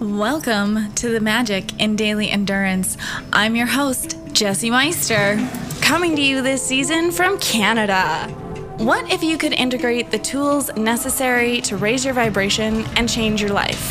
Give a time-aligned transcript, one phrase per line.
[0.00, 2.96] Welcome to the Magic in Daily Endurance.
[3.34, 5.36] I'm your host, Jesse Meister,
[5.82, 8.26] coming to you this season from Canada.
[8.78, 13.50] What if you could integrate the tools necessary to raise your vibration and change your
[13.50, 13.88] life?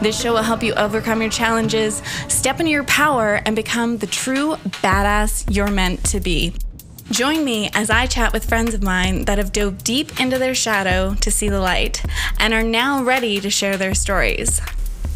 [0.00, 4.06] This show will help you overcome your challenges, step into your power, and become the
[4.06, 6.54] true badass you're meant to be.
[7.10, 10.54] Join me as I chat with friends of mine that have dove deep into their
[10.54, 12.00] shadow to see the light
[12.38, 14.60] and are now ready to share their stories.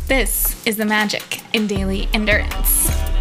[0.07, 3.16] This is the magic in daily endurance.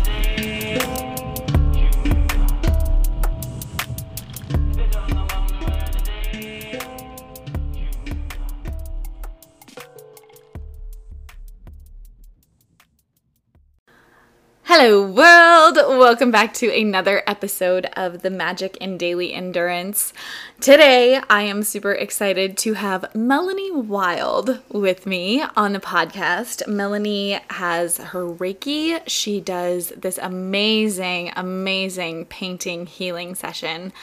[14.68, 15.76] Hello, world!
[15.76, 20.12] Welcome back to another episode of the Magic in Daily Endurance.
[20.60, 26.68] Today, I am super excited to have Melanie Wild with me on the podcast.
[26.68, 29.00] Melanie has her Reiki.
[29.06, 33.94] She does this amazing, amazing painting healing session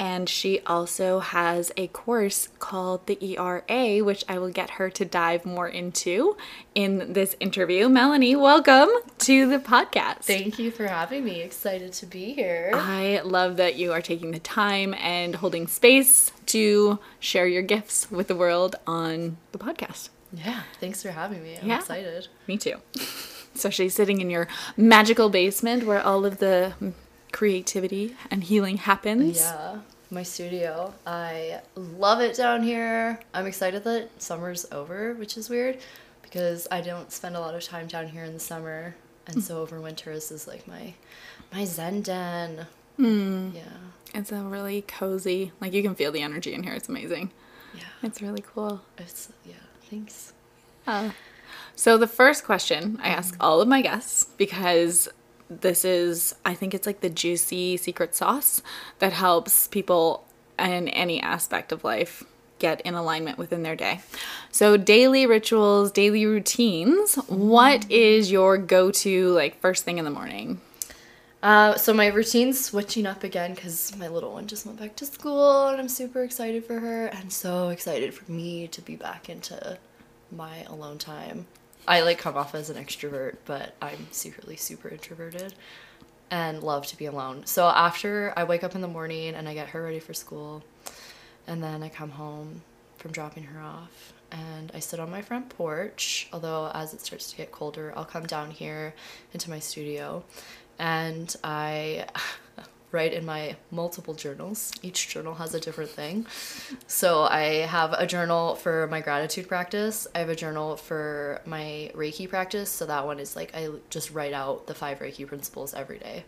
[0.00, 5.04] and she also has a course called the ERA, which I will get her to
[5.04, 6.36] dive more into
[6.74, 7.88] in this interview.
[7.90, 10.22] Melanie, welcome to the podcast.
[10.22, 11.42] Thank you for having me.
[11.42, 12.70] Excited to be here.
[12.74, 18.10] I love that you are taking the time and holding space to share your gifts
[18.10, 20.08] with the world on the podcast.
[20.32, 21.58] Yeah, thanks for having me.
[21.60, 21.78] I'm Yeah.
[21.80, 22.28] excited.
[22.46, 22.76] Me too.
[23.54, 24.48] Especially sitting in your
[24.78, 26.72] magical basement where all of the
[27.32, 29.38] creativity and healing happens.
[29.40, 30.92] Yeah, my studio.
[31.06, 33.20] I love it down here.
[33.32, 35.78] I'm excited that summer's over, which is weird
[36.22, 38.94] because I don't spend a lot of time down here in the summer.
[39.26, 39.40] And hmm.
[39.40, 40.94] so over winter this is like my
[41.52, 42.66] my zen den.
[42.96, 43.50] Hmm.
[43.54, 43.62] Yeah.
[44.14, 46.74] It's a really cozy, like you can feel the energy in here.
[46.74, 47.30] It's amazing.
[47.74, 47.82] Yeah.
[48.02, 48.80] It's really cool.
[48.98, 49.54] It's yeah,
[49.88, 50.32] thanks.
[50.86, 51.10] Uh,
[51.76, 53.42] so the first question I ask mm-hmm.
[53.42, 55.08] all of my guests because
[55.50, 58.62] this is I think it's like the juicy secret sauce
[59.00, 60.24] that helps people
[60.58, 62.22] in any aspect of life
[62.58, 64.00] get in alignment within their day.
[64.52, 70.60] So daily rituals, daily routines, what is your go-to like first thing in the morning?
[71.42, 75.06] Uh, so my routine's switching up again because my little one just went back to
[75.06, 79.30] school and I'm super excited for her and so excited for me to be back
[79.30, 79.78] into
[80.30, 81.46] my alone time.
[81.90, 85.54] I like come off as an extrovert, but I'm secretly super introverted
[86.30, 87.46] and love to be alone.
[87.46, 90.62] So after I wake up in the morning and I get her ready for school
[91.48, 92.62] and then I come home
[92.98, 96.28] from dropping her off and I sit on my front porch.
[96.32, 98.94] Although, as it starts to get colder, I'll come down here
[99.34, 100.22] into my studio
[100.78, 102.06] and I
[102.92, 104.72] write in my multiple journals.
[104.82, 106.26] Each journal has a different thing.
[106.86, 110.06] So I have a journal for my gratitude practice.
[110.14, 112.70] I have a journal for my Reiki practice.
[112.70, 116.24] So that one is like I just write out the five Reiki principles every day,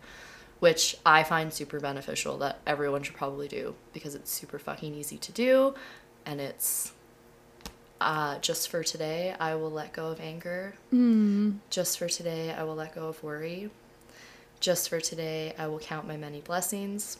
[0.59, 5.17] which I find super beneficial that everyone should probably do because it's super fucking easy
[5.17, 5.75] to do
[6.25, 6.93] and it's
[8.01, 10.73] uh, just for today, I will let go of anger.
[11.69, 13.69] Just for today, I will let go of worry.
[14.63, 17.17] Just for today, I will count my many blessings.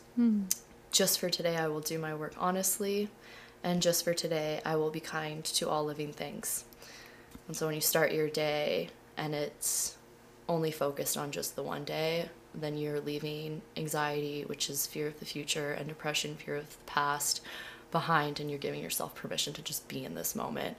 [0.90, 3.10] Just for today, I will do my work honestly.
[3.62, 6.64] And just for today, I will be kind to all living things.
[7.46, 8.88] And so when you start your day
[9.18, 9.98] and it's
[10.48, 15.20] only focused on just the one day, then you're leaving anxiety, which is fear of
[15.20, 17.42] the future, and depression, fear of the past,
[17.90, 20.78] behind, and you're giving yourself permission to just be in this moment.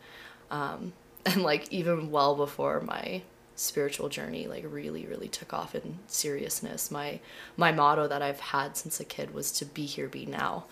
[0.49, 0.93] Um,
[1.27, 3.21] and like even well before my
[3.55, 6.91] spiritual journey like really really took off in seriousness.
[6.91, 7.19] My
[7.55, 10.65] my motto that i've had since a kid was to be here be now.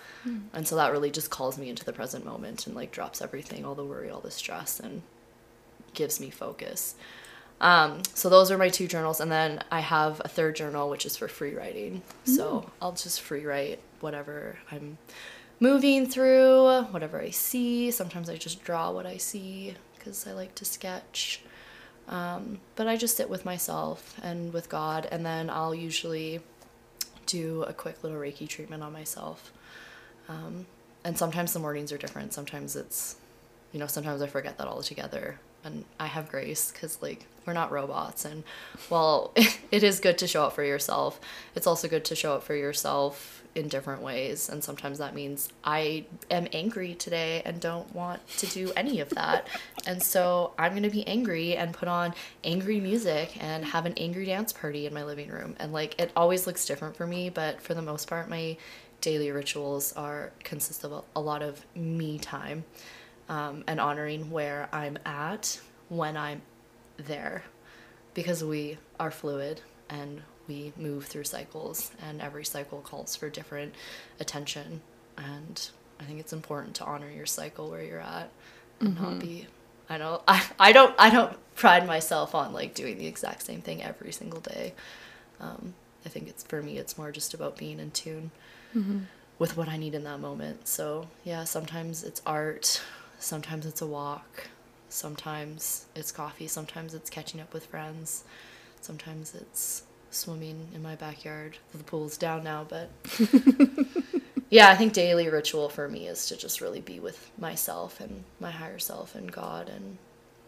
[0.54, 3.66] And so that really just calls me into the present moment and like drops everything
[3.66, 5.02] all the worry all the stress and
[5.94, 6.96] gives me focus.
[7.62, 11.06] Um, so those are my two journals and then i have a third journal which
[11.06, 12.02] is for free writing.
[12.26, 14.98] So i'll just free write whatever i'm
[15.62, 17.92] moving through whatever i see.
[17.92, 21.42] Sometimes i just draw what i see because i like to sketch
[22.08, 26.42] um, but I just sit with myself and with God, and then I'll usually
[27.26, 29.52] do a quick little Reiki treatment on myself.
[30.28, 30.66] Um,
[31.04, 32.34] and sometimes the mornings are different.
[32.34, 33.18] Sometimes it's,
[33.72, 35.40] you know, sometimes I forget that altogether.
[35.64, 38.26] And I have grace because, like, we're not robots.
[38.26, 38.44] And
[38.90, 39.32] while
[39.72, 41.20] it is good to show up for yourself,
[41.56, 44.50] it's also good to show up for yourself in different ways.
[44.50, 49.10] And sometimes that means I am angry today and don't want to do any of
[49.12, 49.48] that.
[49.86, 52.14] and so I'm going to be angry and put on
[52.44, 55.56] angry music and have an angry dance party in my living room.
[55.60, 58.58] And like it always looks different for me, but for the most part, my
[59.02, 62.64] daily rituals are consist of a, a lot of me time
[63.30, 65.60] um, and honoring where I'm at
[65.90, 66.42] when I'm
[66.98, 67.44] there
[68.14, 73.74] because we are fluid and we move through cycles, and every cycle calls for different
[74.20, 74.82] attention.
[75.18, 75.70] And
[76.00, 78.30] I think it's important to honor your cycle where you're at
[78.80, 79.48] and not be.
[79.90, 80.22] I don't.
[80.28, 80.96] I, I don't.
[80.98, 84.74] I don't pride myself on like doing the exact same thing every single day.
[85.40, 85.74] Um,
[86.06, 86.78] I think it's for me.
[86.78, 88.32] It's more just about being in tune
[89.40, 90.68] with what I need in that moment.
[90.68, 92.82] So yeah, sometimes it's art,
[93.20, 94.50] sometimes it's a walk,
[94.90, 98.24] sometimes it's coffee, sometimes it's catching up with friends,
[98.82, 101.58] sometimes it's swimming in my backyard.
[101.74, 102.90] The pool's down now, but
[104.50, 108.24] yeah, I think daily ritual for me is to just really be with myself and
[108.40, 109.98] my higher self and God and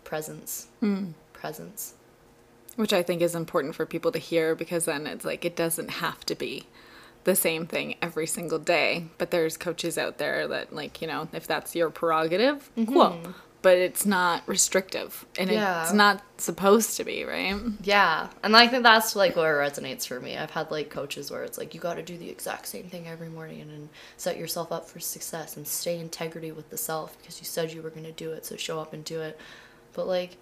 [0.04, 0.68] presence.
[0.80, 1.12] Hmm.
[1.34, 1.96] Presence.
[2.76, 5.90] Which I think is important for people to hear because then it's like it doesn't
[5.90, 6.66] have to be
[7.24, 9.06] the same thing every single day.
[9.18, 12.86] But there's coaches out there that, like, you know, if that's your prerogative, cool.
[12.86, 13.32] Mm-hmm.
[13.66, 15.82] But it's not restrictive and Yeah.
[15.82, 17.56] it's not supposed to be, right?
[17.82, 20.38] Yeah, and I think that's like where it resonates for me.
[20.38, 23.08] I've had like coaches where it's like you got to do the exact same thing
[23.08, 27.18] every morning and, and set yourself up for success and stay integrity with the self
[27.18, 29.40] because you said you were going to do it, so show up and do it.
[29.94, 30.38] But like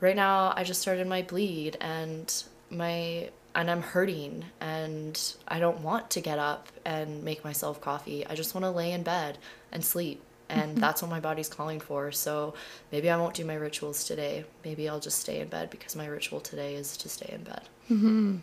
[0.00, 2.30] right now, I just started my bleed and
[2.68, 5.18] my and I'm hurting and
[5.48, 8.26] I don't want to get up and make myself coffee.
[8.26, 9.38] I just want to lay in bed
[9.72, 10.22] and sleep.
[10.50, 12.10] And that's what my body's calling for.
[12.10, 12.54] So
[12.90, 14.44] maybe I won't do my rituals today.
[14.64, 17.62] Maybe I'll just stay in bed because my ritual today is to stay in bed.
[17.90, 18.36] Mm-hmm.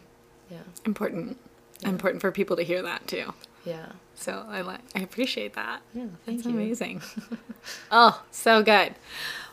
[0.51, 0.57] Yeah.
[0.85, 1.37] Important.
[1.83, 3.33] Important for people to hear that too.
[3.65, 3.87] Yeah.
[4.13, 5.81] So I like I appreciate that.
[5.93, 6.05] Yeah.
[6.25, 6.55] Thank That's you.
[6.55, 7.01] amazing.
[7.91, 8.93] oh, so good.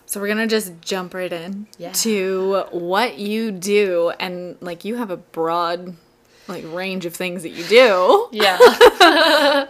[0.04, 1.92] So we're gonna just jump right in Yeah.
[1.92, 5.96] to what you do, and like you have a broad
[6.48, 8.28] like range of things that you do.
[8.32, 8.58] Yeah.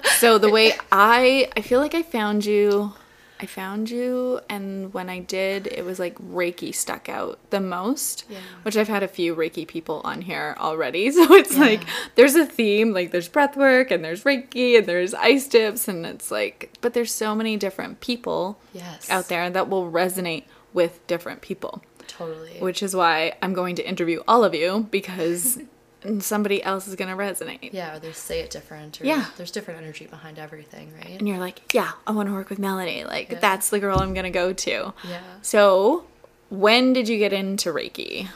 [0.23, 2.93] So the way I I feel like I found you
[3.41, 8.25] I found you and when I did it was like Reiki stuck out the most.
[8.29, 8.39] Yeah.
[8.63, 11.11] Which I've had a few Reiki people on here already.
[11.11, 11.83] So it's like
[12.15, 16.07] there's a theme, like there's breath work and there's Reiki and there's ice dips and
[16.07, 19.11] it's like but there's so many different people yes.
[19.11, 21.83] out there that will resonate with different people.
[22.07, 22.59] Totally.
[22.61, 25.59] Which is why I'm going to interview all of you because
[26.21, 27.73] somebody else is going to resonate.
[27.73, 29.01] yeah, or they say it different.
[29.01, 29.27] Or Yeah.
[29.37, 31.19] There's different energy behind everything, right?
[31.19, 33.05] and you're like, yeah, I want to work with Melanie.
[33.05, 33.39] Like, Yeah.
[33.41, 34.93] that's the girl I'm going to go to.
[35.09, 35.21] Yeah.
[35.43, 36.07] So,
[36.51, 38.29] when did you get into Reiki?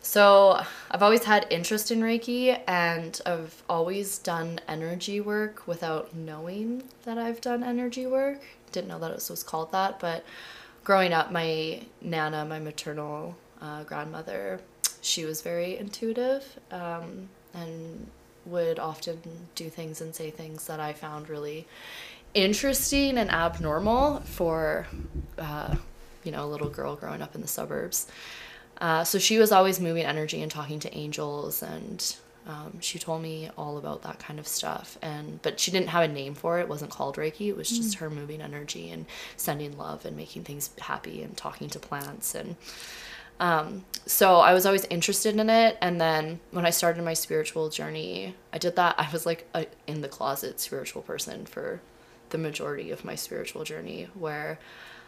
[0.00, 6.84] So I've always had interest in Reiki and I've always done energy work without knowing
[7.04, 8.40] that I've done energy work.
[8.70, 10.24] Didn't know that it was called that, but
[10.84, 14.60] growing up, my nana, my maternal uh, grandmother,
[15.06, 18.06] she was very intuitive um, and
[18.44, 19.20] would often
[19.54, 21.66] do things and say things that I found really
[22.34, 24.86] interesting and abnormal for,
[25.38, 25.76] uh,
[26.24, 28.08] you know, a little girl growing up in the suburbs.
[28.80, 32.16] Uh, so she was always moving energy and talking to angels, and
[32.46, 34.98] um, she told me all about that kind of stuff.
[35.00, 36.62] And but she didn't have a name for it.
[36.62, 37.48] It wasn't called Reiki.
[37.48, 39.06] It was just her moving energy and
[39.36, 42.56] sending love and making things happy and talking to plants and.
[43.38, 47.68] Um, so I was always interested in it, and then when I started my spiritual
[47.70, 48.94] journey, I did that.
[48.98, 51.80] I was like a in the closet spiritual person for
[52.30, 54.58] the majority of my spiritual journey, where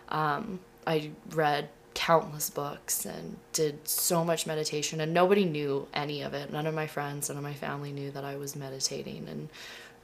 [0.08, 6.34] um, I read countless books and did so much meditation, and nobody knew any of
[6.34, 6.52] it.
[6.52, 9.48] None of my friends, none of my family knew that I was meditating and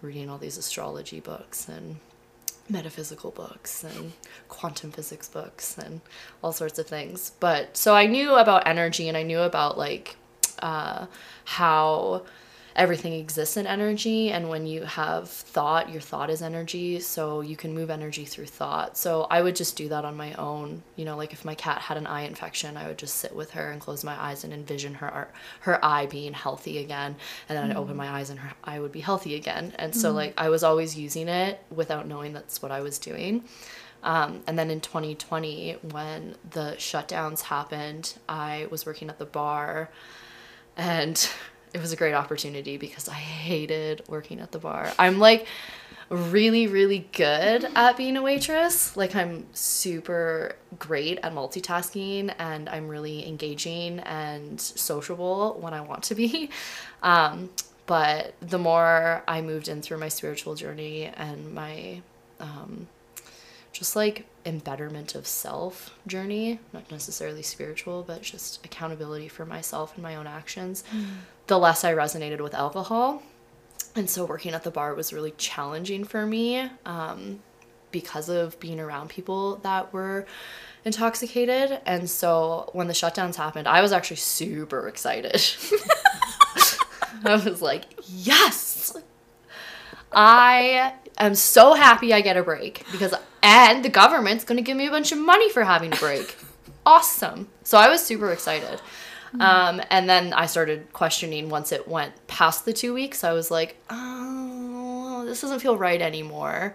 [0.03, 1.97] reading all these astrology books and
[2.69, 4.13] metaphysical books and
[4.49, 6.01] quantum physics books and
[6.43, 7.33] all sorts of things.
[7.41, 10.17] But so I knew about energy and I knew about like
[10.61, 11.07] uh,
[11.45, 12.25] how
[12.77, 17.57] everything exists in energy and when you have thought your thought is energy so you
[17.57, 18.97] can move energy through thought.
[18.97, 20.83] So i would just do that on my own.
[20.97, 23.53] You know like if my cat had an eye infection i would just sit with
[23.53, 25.29] her and close my eyes and envision her
[25.61, 27.17] her eye being healthy again
[27.49, 29.73] and then i'd open my eyes and her eye would be healthy again.
[29.79, 33.45] And so like i was always using it without knowing that's what i was doing.
[34.03, 39.91] Um, and then in 2020 when the shutdowns happened i was working at the bar
[40.77, 41.29] and
[41.75, 44.93] it was a great opportunity because I hated working at the bar.
[44.99, 45.47] I'm like
[46.09, 48.97] really, really good at being a waitress.
[48.97, 56.05] Like, I'm super great at multitasking and I'm really engaging and sociable when I want
[56.05, 56.51] to be.
[57.03, 57.51] Um,
[57.85, 62.01] but the more I moved in through my spiritual journey and my
[62.41, 62.89] um,
[63.73, 70.03] just like embetterment of self journey, not necessarily spiritual, but just accountability for myself and
[70.03, 70.83] my own actions,
[71.47, 73.23] the less I resonated with alcohol.
[73.97, 77.41] And so working at the bar was really challenging for me um,
[77.91, 80.27] because of being around people that were
[80.85, 81.81] intoxicated.
[81.87, 85.35] And so when the shutdowns happened, I was actually super excited.
[87.25, 88.97] I was like, yes!
[90.13, 94.87] I am so happy I get a break because, and the government's gonna give me
[94.87, 96.37] a bunch of money for having a break.
[96.87, 97.49] awesome.
[97.63, 98.81] So I was super excited.
[99.41, 103.25] Um, and then I started questioning once it went past the two weeks.
[103.25, 106.75] I was like, oh, this doesn't feel right anymore.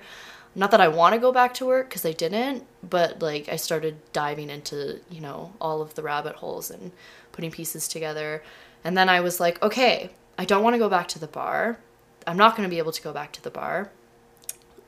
[0.56, 3.56] Not that I want to go back to work because I didn't, but like I
[3.56, 6.92] started diving into, you know, all of the rabbit holes and
[7.32, 8.44] putting pieces together.
[8.84, 11.78] And then I was like, okay, I don't want to go back to the bar.
[12.26, 13.92] I'm not going to be able to go back to the bar.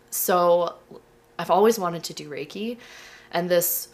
[0.10, 0.76] So
[1.40, 2.78] I've always wanted to do Reiki.
[3.32, 3.88] And this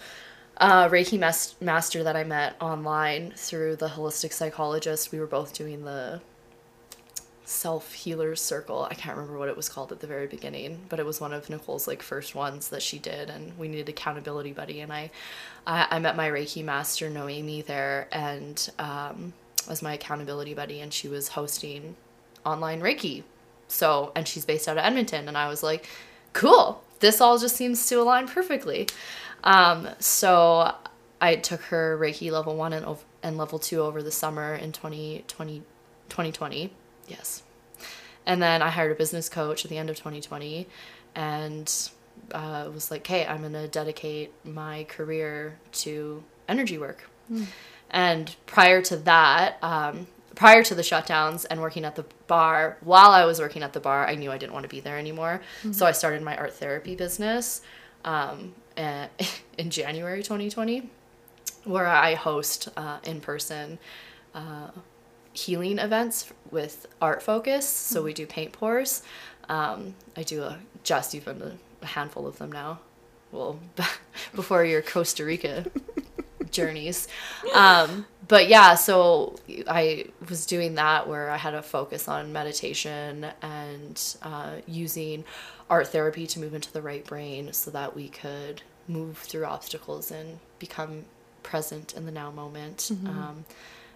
[0.59, 5.53] uh, Reiki mas- master that I met online through the holistic psychologist, we were both
[5.53, 6.21] doing the
[7.45, 8.87] self healers circle.
[8.89, 11.33] I can't remember what it was called at the very beginning, but it was one
[11.33, 14.81] of Nicole's like first ones that she did, and we needed accountability buddy.
[14.81, 15.11] And I,
[15.65, 19.33] I, I met my Reiki master Noemi there, and um,
[19.69, 21.95] as my accountability buddy, and she was hosting
[22.45, 23.23] online Reiki.
[23.69, 25.87] So, and she's based out of Edmonton, and I was like,
[26.33, 26.83] cool.
[26.99, 28.87] This all just seems to align perfectly.
[29.43, 30.73] Um, so
[31.21, 34.71] I took her Reiki level one and, ov- and level two over the summer in
[34.71, 35.59] 2020,
[36.09, 36.73] 2020.
[37.07, 37.43] Yes.
[38.25, 40.67] And then I hired a business coach at the end of 2020
[41.15, 41.89] and
[42.33, 47.09] uh, was like, hey, I'm going to dedicate my career to energy work.
[47.89, 53.11] And prior to that, um, prior to the shutdowns and working at the bar, while
[53.11, 55.41] I was working at the bar, I knew I didn't want to be there anymore.
[55.71, 57.61] So I started my art therapy business
[58.03, 59.07] um, eh,
[59.57, 60.89] in January 2020,
[61.65, 63.79] where I host uh, in person
[64.33, 64.69] uh,
[65.33, 67.67] healing events with art focus.
[67.67, 69.03] So we do paint pours.
[69.49, 72.79] Um, I do a, just even a handful of them now.
[73.31, 73.59] Well,
[74.35, 75.65] before your Costa Rica
[76.57, 77.07] journeys.
[77.53, 79.35] Um, but yeah, so
[79.67, 85.23] I was doing that where I had a focus on meditation and uh, using
[85.69, 90.11] art therapy to move into the right brain so that we could move through obstacles
[90.11, 91.05] and become
[91.43, 92.79] present in the now moment.
[93.07, 93.45] Um,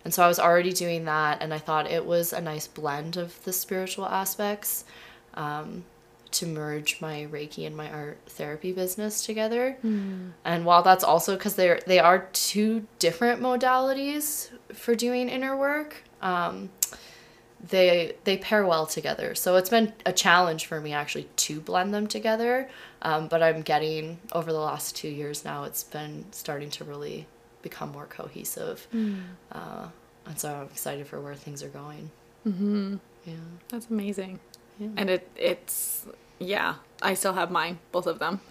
[0.03, 3.17] and so I was already doing that, and I thought it was a nice blend
[3.17, 4.85] of the spiritual aspects
[5.33, 5.83] um,
[6.31, 9.77] to merge my Reiki and my art therapy business together.
[10.45, 16.03] And while that's also because they're they are two different modalities for doing inner work,
[16.21, 16.69] um,
[17.69, 19.35] they they pair well together.
[19.35, 22.69] So it's been a challenge for me actually to blend them together.
[23.01, 25.63] Um, but I'm getting over the last two years now.
[25.65, 27.27] It's been starting to really
[27.61, 28.87] become more cohesive,
[29.51, 29.87] uh,
[30.25, 32.09] and so I'm excited for where things are going.
[32.47, 32.95] Mm-hmm.
[33.25, 33.33] Yeah.
[33.69, 34.39] That's amazing.
[34.79, 34.89] Yeah.
[34.97, 36.05] And it it's
[36.41, 38.41] yeah, I still have mine, both of them.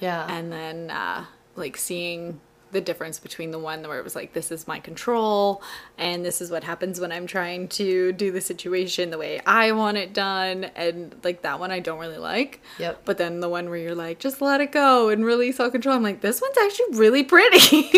[0.00, 0.26] Yeah.
[0.28, 2.40] And then uh like seeing
[2.72, 5.62] the difference between the one where it was like this is my control
[5.96, 9.70] and this is what happens when I'm trying to do the situation the way I
[9.70, 12.60] want it done and like that one I don't really like.
[12.80, 13.02] Yep.
[13.04, 15.94] But then the one where you're like just let it go and really self control
[15.94, 17.90] I'm like this one's actually really pretty.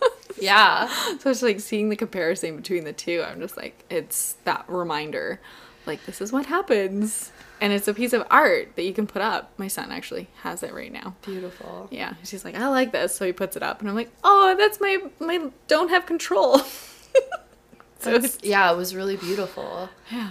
[0.40, 0.88] yeah.
[1.20, 5.40] so it's like seeing the comparison between the two I'm just like it's that reminder
[5.86, 7.30] like this is what happens
[7.60, 9.52] and it's a piece of art that you can put up.
[9.58, 11.14] My son actually has it right now.
[11.22, 11.88] Beautiful.
[11.90, 14.54] Yeah, she's like, I like this, so he puts it up, and I'm like, oh,
[14.58, 16.60] that's my my don't have control.
[17.98, 19.88] so yeah, it was really beautiful.
[20.10, 20.30] yeah,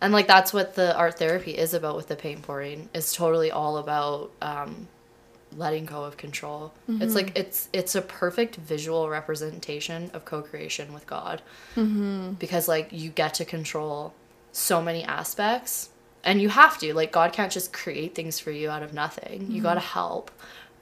[0.00, 2.88] And like that's what the art therapy is about with the paint pouring.
[2.94, 4.88] It's totally all about um,
[5.56, 6.72] letting go of control.
[6.88, 11.42] It's like it's it's a perfect visual representation of co-creation with God.
[11.76, 12.32] Mm-hmm.
[12.34, 14.14] Because like you get to control
[14.52, 15.90] so many aspects,
[16.24, 16.94] and you have to.
[16.94, 19.50] Like God can't just create things for you out of nothing.
[19.50, 19.88] You got to mm-hmm.
[19.88, 20.30] help.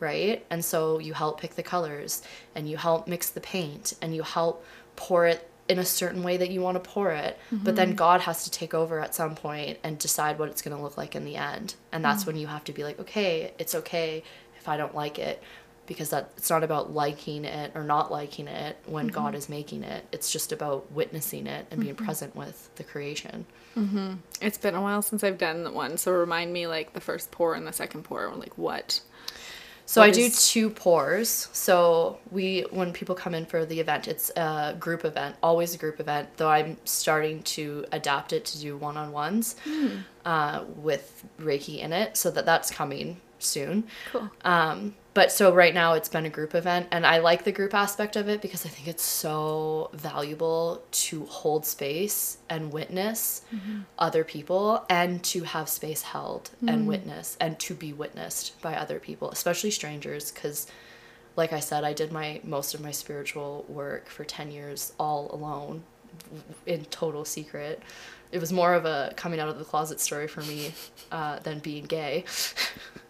[0.00, 0.46] Right?
[0.48, 2.22] And so you help pick the colors
[2.54, 4.64] and you help mix the paint and you help
[4.94, 7.36] pour it in a certain way that you want to pour it.
[7.50, 7.96] But then mm-hmm.
[7.96, 10.96] God has to take over at some point and decide what it's going to look
[10.96, 11.74] like in the end.
[11.90, 12.28] And that's mm.
[12.28, 14.22] when you have to be like, okay, it's okay
[14.56, 15.42] if I don't like it
[15.88, 19.14] because that it's not about liking it or not liking it when mm-hmm.
[19.14, 20.04] God is making it.
[20.12, 22.04] It's just about witnessing it and being mm-hmm.
[22.04, 23.46] present with the creation.
[23.76, 24.14] Mm-hmm.
[24.40, 25.96] it's been a while since I've done one.
[25.96, 29.00] So remind me like the first pour and the second pour, like what?
[29.86, 31.48] So What I do two pours.
[31.52, 35.78] So we when people come in for the event, it's a group event, always a
[35.78, 36.28] group event.
[36.36, 40.00] Though I'm starting to adapt it to do one on ones hmm.
[40.26, 43.84] uh, with Reiki in it, so that that's coming soon.
[44.12, 44.30] Cool.
[44.44, 47.74] Um, but so right now it's been a group event, and I like the group
[47.74, 53.42] aspect of it because I think it's so valuable to hold space and witness
[53.98, 59.00] other people, and to have space held and witness, and to be witnessed by other
[59.00, 60.68] people, especially strangers, because
[61.38, 65.30] like I said, I did my most of my spiritual work for 10 years all
[65.32, 65.84] alone
[66.66, 67.82] in total secret.
[68.32, 70.74] It was more of a coming out of the closet story for me
[71.10, 72.24] uh, than being gay.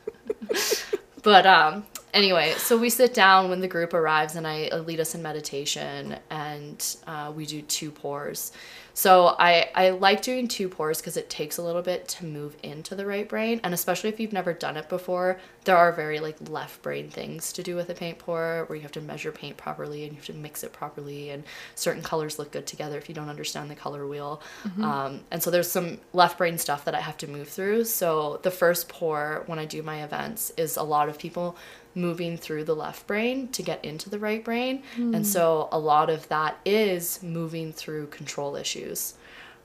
[1.23, 5.15] but um, anyway, so we sit down when the group arrives and I lead us
[5.15, 8.53] in meditation and uh, we do two pours.
[8.99, 12.57] So I, I like doing two pours because it takes a little bit to move
[12.65, 13.61] into the right brain.
[13.63, 17.53] And especially if you've never done it before, there are very like left brain things
[17.53, 20.17] to do with a paint pour where you have to measure paint properly and you
[20.17, 21.45] have to mix it properly and
[21.77, 24.43] certain colors look good together if you don't understand the color wheel.
[24.65, 24.83] Mm-hmm.
[24.83, 27.85] Um, and so there's some left brain stuff that I have to move through.
[27.85, 31.57] So the first pour when I do my events is a lot of people
[31.99, 34.83] moving through the left brain to get into the right brain.
[34.97, 35.17] Mm.
[35.17, 39.15] And so a lot of that is moving through control issues.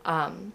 [0.05, 0.53] Um,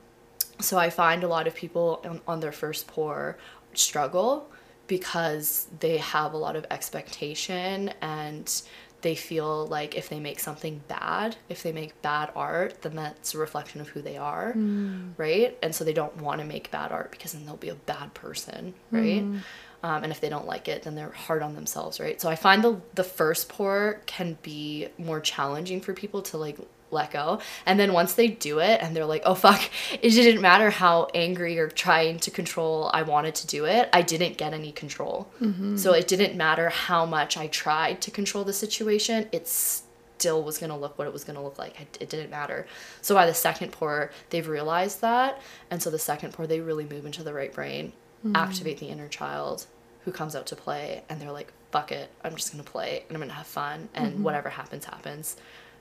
[0.61, 3.39] so I find a lot of people on, on their first pour
[3.75, 4.51] struggle
[4.89, 8.63] because they have a lot of expectation and
[9.01, 13.35] they feel like if they make something bad, if they make bad art, then that's
[13.35, 15.13] a reflection of who they are, mm.
[15.17, 15.57] right?
[15.63, 18.15] And so they don't want to make bad art because then they'll be a bad
[18.15, 19.23] person, right?
[19.23, 19.41] Mm.
[19.83, 22.21] Um, and if they don't like it, then they're hard on themselves, right?
[22.21, 26.59] So I find the the first pour can be more challenging for people to like
[26.91, 27.41] let go.
[27.67, 29.61] And then once they do it and they're like, oh fuck,
[29.93, 34.03] it didn't matter how angry or trying to control I wanted to do it, I
[34.03, 35.29] didn't get any control.
[35.41, 35.77] Mm-hmm.
[35.77, 40.59] So it didn't matter how much I tried to control the situation, it still was
[40.59, 41.81] gonna look what it was gonna look like.
[41.81, 42.67] It, it didn't matter.
[43.03, 45.41] So by the second pour, they've realized that.
[45.71, 47.93] And so the second pour, they really move into the right brain
[48.25, 48.37] mm.
[48.37, 49.67] activate the inner child
[50.05, 53.05] who comes out to play and they're like fuck it i'm just going to play
[53.09, 54.23] and i'm going to have fun and mm-hmm.
[54.23, 55.37] whatever happens happens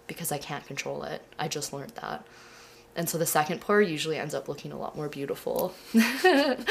[0.08, 1.22] because i can't control it.
[1.38, 2.26] I just learned that.
[2.96, 6.66] And so the second pour usually ends up looking a lot more beautiful than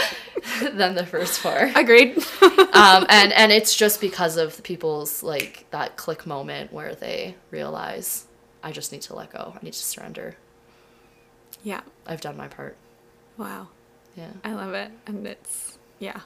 [0.97, 1.71] the first pour.
[1.77, 2.19] Agreed.
[2.73, 7.37] Um, and and it's just because of the people's like that click moment where they
[7.51, 8.27] realize
[8.63, 9.55] i just need to let go.
[9.55, 10.37] I need to surrender.
[11.63, 11.81] Yeah.
[12.07, 12.77] I've done my part.
[13.39, 13.69] Wow
[14.17, 14.31] yeah.
[14.45, 14.91] I love it.
[15.07, 16.21] And it's, yeah,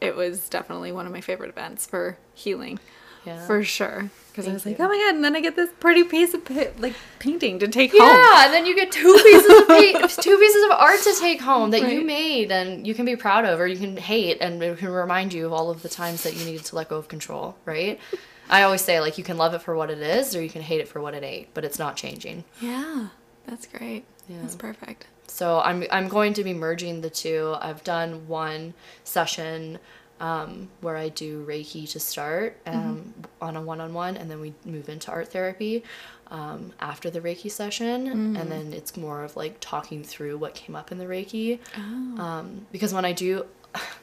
[0.00, 2.78] it was definitely one of my favorite events for healing.
[3.24, 3.46] Yeah.
[3.46, 4.10] For sure.
[4.30, 5.14] Because I was like, oh my God.
[5.14, 6.42] And then I get this pretty piece of
[6.78, 8.10] like painting to take yeah, home.
[8.10, 8.44] Yeah.
[8.44, 11.70] And then you get two pieces of paint, two pieces of art to take home
[11.70, 11.92] that right.
[11.92, 14.90] you made and you can be proud of or you can hate and it can
[14.90, 17.56] remind you of all of the times that you needed to let go of control,
[17.64, 17.98] right?
[18.50, 20.60] I always say, like, you can love it for what it is or you can
[20.60, 22.44] hate it for what it ain't, but it's not changing.
[22.60, 23.08] Yeah.
[23.54, 24.04] That's great.
[24.28, 24.38] Yeah.
[24.42, 25.06] That's perfect.
[25.28, 27.54] So I'm I'm going to be merging the two.
[27.60, 29.78] I've done one session
[30.18, 33.44] um, where I do Reiki to start um, mm-hmm.
[33.44, 35.84] on a one on one, and then we move into art therapy
[36.32, 38.40] um, after the Reiki session, mm.
[38.40, 41.60] and then it's more of like talking through what came up in the Reiki.
[41.76, 42.20] Oh.
[42.20, 43.46] Um, because when I do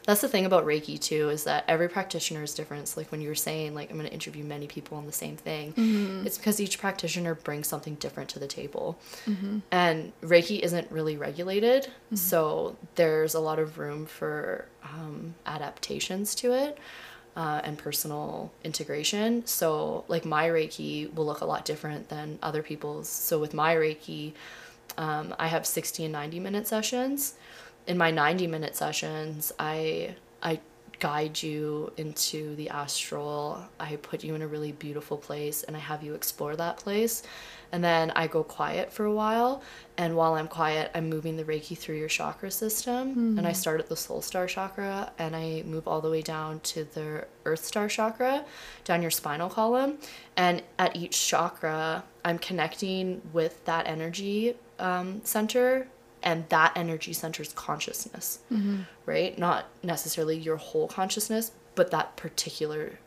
[0.05, 2.87] that's the thing about Reiki too is that every practitioner is different.
[2.87, 5.11] So like when you were saying like I'm going to interview many people on the
[5.11, 6.25] same thing, mm-hmm.
[6.25, 8.99] it's because each practitioner brings something different to the table.
[9.25, 9.59] Mm-hmm.
[9.71, 12.15] And Reiki isn't really regulated, mm-hmm.
[12.15, 16.77] so there's a lot of room for um, adaptations to it.
[17.33, 19.45] Uh, and personal integration.
[19.45, 23.07] So, like, my Reiki will look a lot different than other people's.
[23.07, 24.33] So, with my Reiki,
[24.97, 27.35] um, I have 60 and 90 minute sessions
[27.87, 30.59] in my 90 minute sessions, I I
[31.01, 33.59] guide you into the astral.
[33.79, 37.23] I put you in a really beautiful place and I have you explore that place.
[37.71, 39.63] And then I go quiet for a while.
[39.97, 43.15] And while I'm quiet, I'm moving the Reiki through your chakra system.
[43.15, 43.37] Mm.
[43.39, 46.59] And I start at the soul star chakra and I move all the way down
[46.59, 48.45] to the earth star chakra,
[48.83, 49.97] down your spinal column.
[50.37, 55.87] And at each chakra, I'm connecting with that energy um, center
[56.23, 58.81] and that energy centers consciousness mm-hmm.
[59.05, 62.99] right not necessarily your whole consciousness but that particular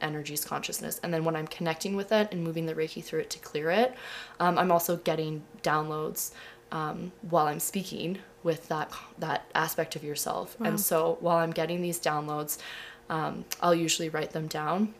[0.00, 3.30] energy's consciousness and then when i'm connecting with it and moving the reiki through it
[3.30, 3.94] to clear it
[4.40, 6.32] um, i'm also getting downloads
[6.72, 10.68] um, while i'm speaking with that that aspect of yourself wow.
[10.68, 12.58] and so while i'm getting these downloads
[13.10, 14.94] um, i'll usually write them down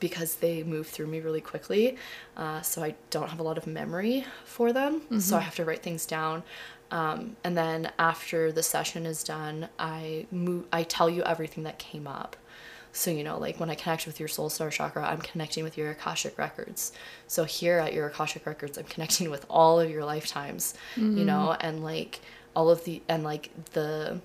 [0.00, 1.96] because they move through me really quickly.
[2.36, 5.00] Uh, so I don't have a lot of memory for them.
[5.00, 5.18] Mm-hmm.
[5.18, 6.42] So I have to write things down.
[6.90, 10.66] Um, and then after the session is done, I move.
[10.72, 12.36] I tell you everything that came up.
[12.92, 15.76] So you know, like when I connect with your soul star chakra, I'm connecting with
[15.76, 16.92] your akashic records.
[17.26, 20.74] So here at your akashic records, I'm connecting with all of your lifetimes.
[20.94, 21.18] Mm-hmm.
[21.18, 22.20] You know, and like
[22.54, 24.20] all of the and like the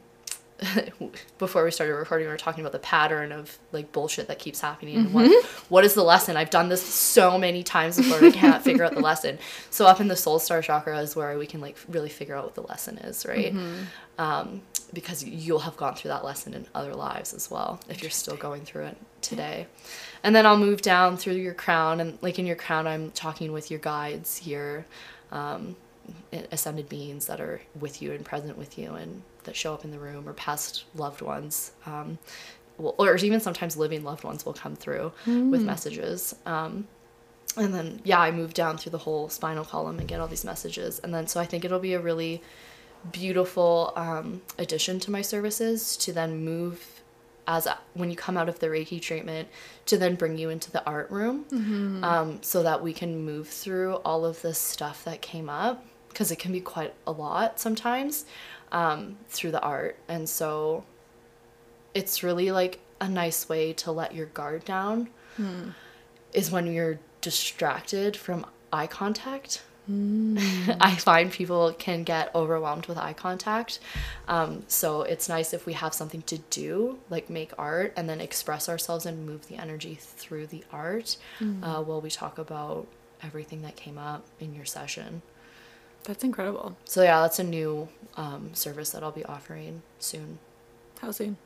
[1.38, 4.62] before we started recording, we were talking about the pattern of like bullshit that keeps
[4.62, 6.38] happening and what, what is the lesson?
[6.38, 9.40] I've done this so many times before, I can't figure out the lesson.
[9.72, 12.44] So up in the soul star chakra is where we can like really figure out
[12.44, 13.54] what the lesson is, right?
[14.20, 14.62] Um,
[14.94, 18.36] because you'll have gone through that lesson in other lives as well if you're still
[18.36, 19.66] going through it today.
[20.24, 23.52] And then I'll move down through your crown, and like in your crown, I'm talking
[23.52, 24.86] with your guides here,
[25.32, 25.76] um,
[26.52, 29.92] ascended beings that are with you and present with you, and that show up in
[29.92, 32.18] the room, or past loved ones, um,
[32.78, 35.12] well, or even sometimes living loved ones will come through
[35.52, 36.36] with messages.
[36.46, 36.88] Um,
[37.58, 40.46] and then yeah, I move down through the whole spinal column and get all these
[40.46, 42.42] messages, and then so I think it'll be a really
[43.12, 47.02] beautiful um, addition to my services to then move
[47.48, 49.50] as a, when you come out of the Reiki treatment
[49.88, 51.46] to then bring you into the art room.
[52.04, 56.30] Um, so that we can move through all of this stuff that came up because
[56.32, 58.26] it can be quite a lot sometimes
[58.72, 59.98] um, through the art.
[60.08, 60.84] And so
[61.94, 65.10] it's really like a nice way to let your guard down
[66.34, 69.64] is when you're distracted from eye contact.
[70.80, 73.80] I find people can get overwhelmed with eye contact.
[74.28, 78.22] Um, so it's nice if we have something to do, like make art, and then
[78.22, 81.18] express ourselves and move the energy through the art
[81.64, 82.88] uh, while we talk about
[83.24, 85.22] everything that came up in your session.
[86.04, 86.78] That's incredible.
[86.86, 90.40] So yeah, that's a new um, service that I'll be offering soon.
[91.00, 91.38] How soon?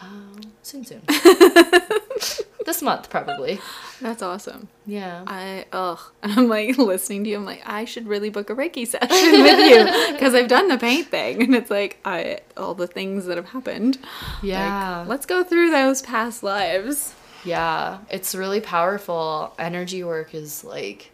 [0.00, 1.02] Um, soon, soon.
[2.66, 3.60] this month, probably.
[4.00, 4.68] That's awesome.
[4.86, 5.24] Yeah.
[5.26, 7.36] I ugh, and I'm like listening to you.
[7.36, 10.78] I'm like, I should really book a Reiki session with you because I've done the
[10.78, 13.98] paint thing, and it's like I all the things that have happened.
[14.42, 15.00] Yeah.
[15.00, 17.14] Like, let's go through those past lives.
[17.44, 19.54] Yeah, it's really powerful.
[19.58, 21.12] Energy work is like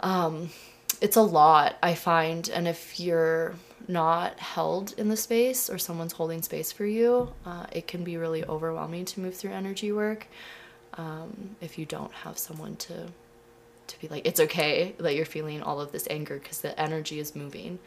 [0.00, 0.50] um
[1.00, 3.54] it's a lot, I find, and if you're
[3.86, 8.16] not held in the space or someone's holding space for you, uh, it can be
[8.16, 10.26] really overwhelming to move through energy work.
[10.94, 13.08] Um, if you don't have someone to
[13.86, 17.18] to be like it's okay that you're feeling all of this anger because the energy
[17.18, 17.78] is moving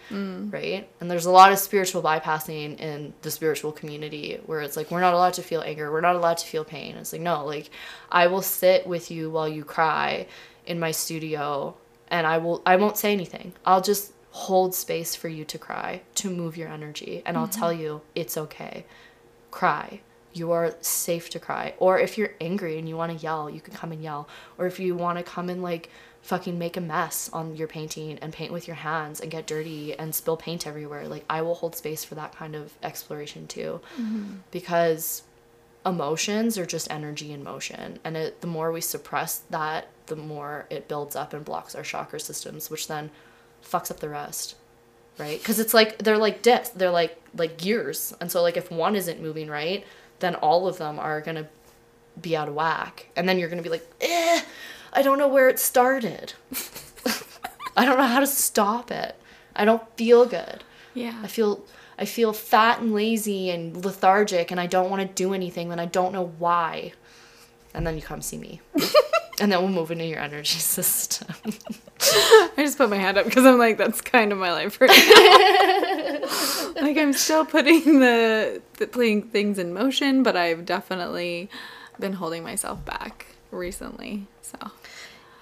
[0.52, 0.90] right?
[1.00, 5.00] And there's a lot of spiritual bypassing in the spiritual community where it's like we're
[5.00, 5.92] not allowed to feel anger.
[5.92, 6.96] We're not allowed to feel pain.
[6.96, 7.70] It's like no like
[8.12, 10.26] i will sit with you while you cry
[10.66, 11.76] in my studio
[12.12, 16.02] and i will i won't say anything i'll just hold space for you to cry
[16.14, 18.86] to move your energy and i'll tell you it's okay
[19.52, 20.00] cry.
[20.34, 21.76] You are safe to cry.
[21.78, 24.28] Or if you're angry and you want to yell, you can come and yell.
[24.58, 25.90] Or if you want to come and like
[26.22, 29.94] fucking make a mess on your painting and paint with your hands and get dirty
[30.00, 33.82] and spill paint everywhere, like I will hold space for that kind of exploration too.
[34.00, 34.36] Mm-hmm.
[34.52, 35.24] Because
[35.86, 38.00] emotions are just energy in motion.
[38.04, 41.84] And it, the more we suppress that the more it builds up and blocks our
[41.84, 43.10] chakra systems which then
[43.64, 44.56] fucks up the rest
[45.18, 45.40] right?
[45.40, 48.14] Because it's like they're like discs they're like like gears.
[48.20, 49.86] And so like if one isn't moving right
[50.20, 51.48] then all of them are gonna
[52.22, 53.08] be out of whack.
[53.16, 54.42] And then you're gonna be like eh,
[54.94, 56.34] i don't know where it started.
[57.78, 59.16] I don't know how to stop it.
[59.56, 60.64] I don't feel good.
[60.94, 61.20] Yeah.
[61.24, 61.64] I feel
[62.02, 65.80] I feel fat and lazy and lethargic and I don't want to do anything and
[65.80, 66.94] I don't know why.
[67.76, 68.60] And then you come see me.
[69.40, 71.28] and then we'll move into your energy system.
[72.02, 74.90] I just put my hand up because I'm like, that's kind of my life right
[74.90, 76.82] now.
[76.82, 81.52] like I'm still putting the, the putting things in motion, but I've definitely
[82.00, 84.26] been holding myself back recently.
[84.42, 84.58] So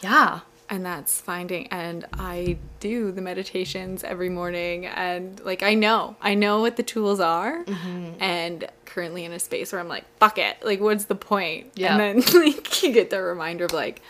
[0.02, 0.42] yeah.
[0.70, 6.36] And that's finding and I do the meditations every morning and like I know I
[6.36, 8.12] know what the tools are mm-hmm.
[8.22, 11.98] and currently in a space where I'm like fuck it like what's the point Yeah.
[11.98, 14.02] and then like you get the reminder of like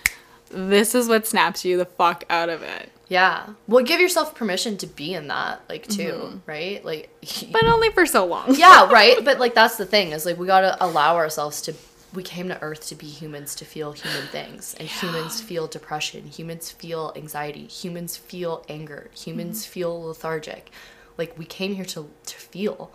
[0.50, 3.48] this is what snaps you the fuck out of it Yeah.
[3.67, 6.38] Well, give yourself permission to be in that like too, mm-hmm.
[6.45, 6.84] right?
[6.84, 7.10] Like
[7.52, 9.24] but only for so long yeah, right?
[9.24, 11.74] But like that's the thing is like we got to allow ourselves to
[12.13, 14.76] we came to earth to be humans to feel human things.
[14.80, 16.28] And humans feel depression.
[16.28, 17.67] Humans feel anxiety.
[17.67, 19.10] Humans feel anger.
[19.15, 19.72] Humans mm-hmm.
[19.72, 20.72] feel lethargic.
[21.17, 22.91] Like we came here to to feel.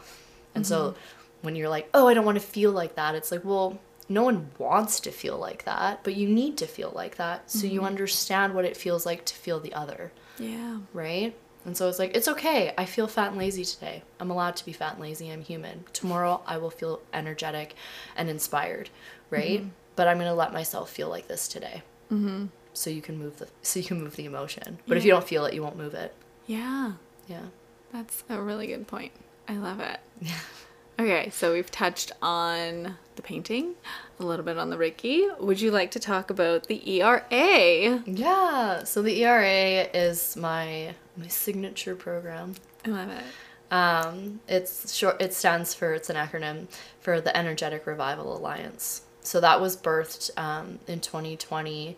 [0.55, 0.99] And so mm-hmm.
[1.43, 4.23] when you're like oh i don't want to feel like that it's like well no
[4.23, 7.51] one wants to feel like that but you need to feel like that.
[7.51, 7.87] So you mm-hmm.
[7.87, 10.13] understand what it feels like to feel the other.
[10.39, 10.79] Yeah.
[10.93, 11.37] Right?
[11.65, 12.75] And so it's like, it's okay.
[12.77, 14.03] I feel fat and lazy today.
[14.21, 15.31] I'm allowed to be fat and lazy.
[15.31, 15.85] I'm human.
[15.93, 17.75] Tomorrow I will feel energetic
[18.17, 18.91] and inspired,
[19.31, 19.65] right?
[19.97, 21.83] But I'm gonna let myself feel like this today.
[22.13, 22.47] Mm-hmm.
[22.75, 24.79] So you can move the so you can move the emotion.
[24.87, 26.15] But if you don't feel it, you won't move it.
[26.47, 26.93] yeah
[27.29, 27.47] Yeah.
[27.93, 29.13] That's a really good point.
[29.49, 30.01] I love it.
[30.99, 33.75] Okay, so we've touched on the painting,
[34.21, 35.39] a little bit on the Reiki.
[35.41, 37.25] Would you like to talk about the ERA?
[38.07, 38.85] Yeah.
[38.85, 42.55] So the ERA is my my signature program.
[42.85, 43.25] I love it.
[43.73, 45.21] Um, it's short.
[45.21, 45.95] It stands for.
[45.95, 46.69] It's an acronym
[47.01, 49.03] for the Energetic Revival Alliance.
[49.21, 51.97] So that was birthed um, in 2020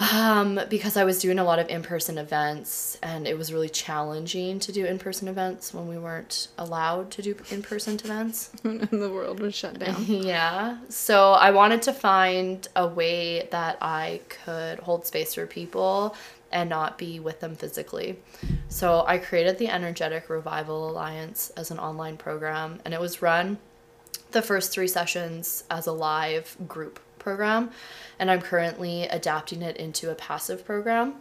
[0.00, 3.68] um, because I was doing a lot of in person events and it was really
[3.68, 8.50] challenging to do in person events when we weren't allowed to do in person events.
[8.64, 10.02] and the world was shut down.
[10.08, 10.78] yeah.
[10.88, 16.16] So I wanted to find a way that I could hold space for people
[16.50, 18.18] and not be with them physically.
[18.68, 23.58] So I created the Energetic Revival Alliance as an online program and it was run
[24.30, 27.70] the first three sessions as a live group program,
[28.18, 31.14] and I'm currently adapting it into a passive program.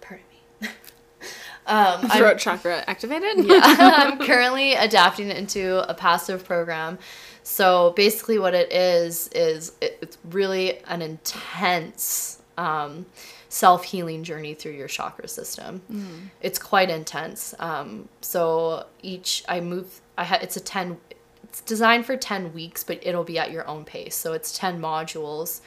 [0.00, 0.24] Pardon
[0.60, 0.68] me.
[1.66, 3.44] um, Throat I'm, chakra activated?
[3.44, 6.98] yeah, I'm currently adapting it into a passive program.
[7.42, 13.06] So basically, what it is is it, it's really an intense um,
[13.48, 15.82] self healing journey through your chakra system.
[16.40, 17.54] It's quite intense.
[17.58, 20.98] Um, so each I move, I ha- it's a ten.
[21.56, 24.14] It's designed for ten weeks, but it'll be at your own pace.
[24.14, 25.62] So it's ten modules.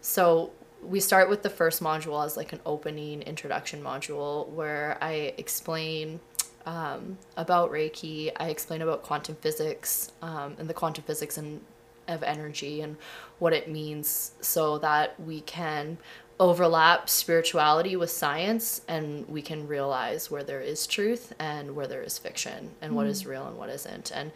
[0.00, 0.52] So
[0.82, 6.18] we start with the first module as like an opening introduction module where I explain
[6.64, 8.32] um, about Reiki.
[8.38, 11.60] I explain about quantum physics um, and the quantum physics and
[12.08, 12.96] of energy and
[13.38, 15.98] what it means, so that we can
[16.40, 22.02] overlap spirituality with science and we can realize where there is truth and where there
[22.02, 24.10] is fiction and what is real and what isn't.
[24.10, 24.32] And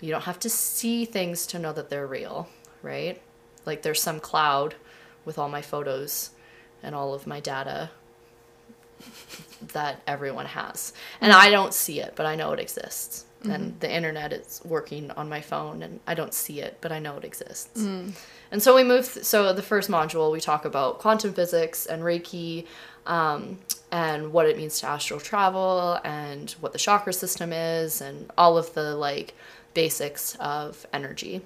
[0.00, 2.48] you don't have to see things to know that they're real,
[2.82, 3.20] right?
[3.66, 4.74] Like there's some cloud
[5.24, 6.30] with all my photos
[6.82, 7.90] and all of my data
[9.72, 10.92] that everyone has.
[11.20, 13.26] And I don't see it, but I know it exists.
[13.42, 16.98] And the internet is working on my phone and I don't see it, but I
[16.98, 17.80] know it exists.
[18.50, 22.02] And so we move, th- so the first module, we talk about quantum physics and
[22.02, 22.66] Reiki
[23.06, 23.58] um,
[23.90, 28.58] and what it means to astral travel and what the chakra system is and all
[28.58, 29.34] of the like
[29.74, 31.42] basics of energy.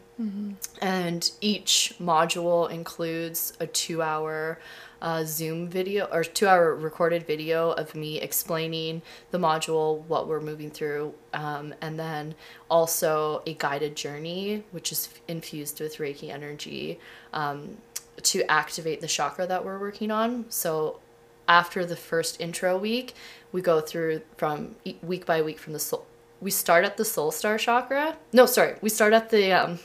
[0.80, 4.58] And each module includes a two hour
[5.02, 10.40] uh, Zoom video or two hour recorded video of me explaining the module, what we're
[10.40, 12.34] moving through, um, and then
[12.70, 16.98] also a guided journey, which is infused with Reiki energy
[17.34, 17.76] um,
[18.22, 20.46] to activate the chakra that we're working on.
[20.48, 21.00] So
[21.48, 23.14] after the first intro week,
[23.52, 26.06] we go through from e- week by week from the soul.
[26.44, 28.18] We start at the soul star chakra.
[28.34, 29.78] No, sorry, we start at the um,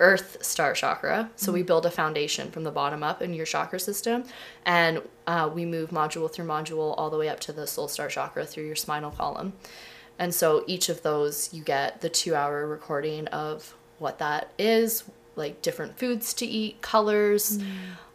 [0.00, 1.30] earth star chakra.
[1.36, 4.24] So we build a foundation from the bottom up in your chakra system,
[4.66, 8.08] and uh, we move module through module all the way up to the soul star
[8.08, 9.54] chakra through your spinal column.
[10.18, 15.04] And so each of those, you get the two hour recording of what that is,
[15.36, 17.58] like different foods to eat, colors,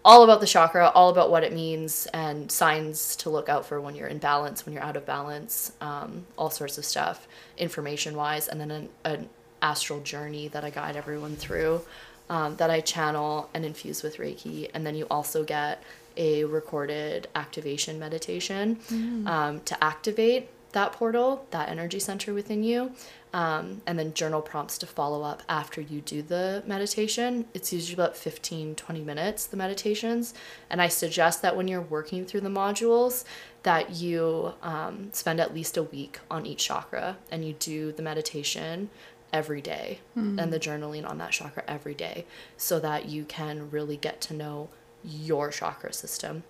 [0.07, 3.81] all about the chakra, all about what it means, and signs to look out for
[3.81, 8.15] when you're in balance, when you're out of balance, um, all sorts of stuff, information
[8.15, 9.29] wise, and then an, an
[9.61, 11.81] astral journey that I guide everyone through.
[12.29, 14.69] Um, that I channel and infuse with Reiki.
[14.73, 15.81] And then you also get
[16.17, 18.79] a recorded activation meditation
[19.27, 22.91] um, to activate that portal, that energy center within you,
[23.33, 27.45] um, and then journal prompts to follow up after you do the meditation.
[27.53, 30.33] It's usually about 15, 20 minutes, the meditations.
[30.69, 33.25] And I suggest that when you're working through the modules,
[33.63, 38.01] that you um, spend at least a week on each chakra and you do the
[38.01, 38.89] meditation
[39.33, 39.99] every day
[40.39, 44.33] and the journaling on that chakra every day so that you can really get to
[44.33, 44.69] know
[45.03, 46.43] your chakra system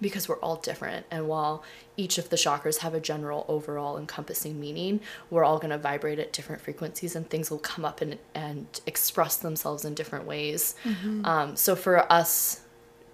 [0.00, 1.06] because we're all different.
[1.10, 1.62] And while
[1.96, 6.18] each of the chakras have a general overall encompassing meaning we're all going to vibrate
[6.18, 10.74] at different frequencies and things will come up and, and express themselves in different ways.
[11.24, 12.60] Um, so for us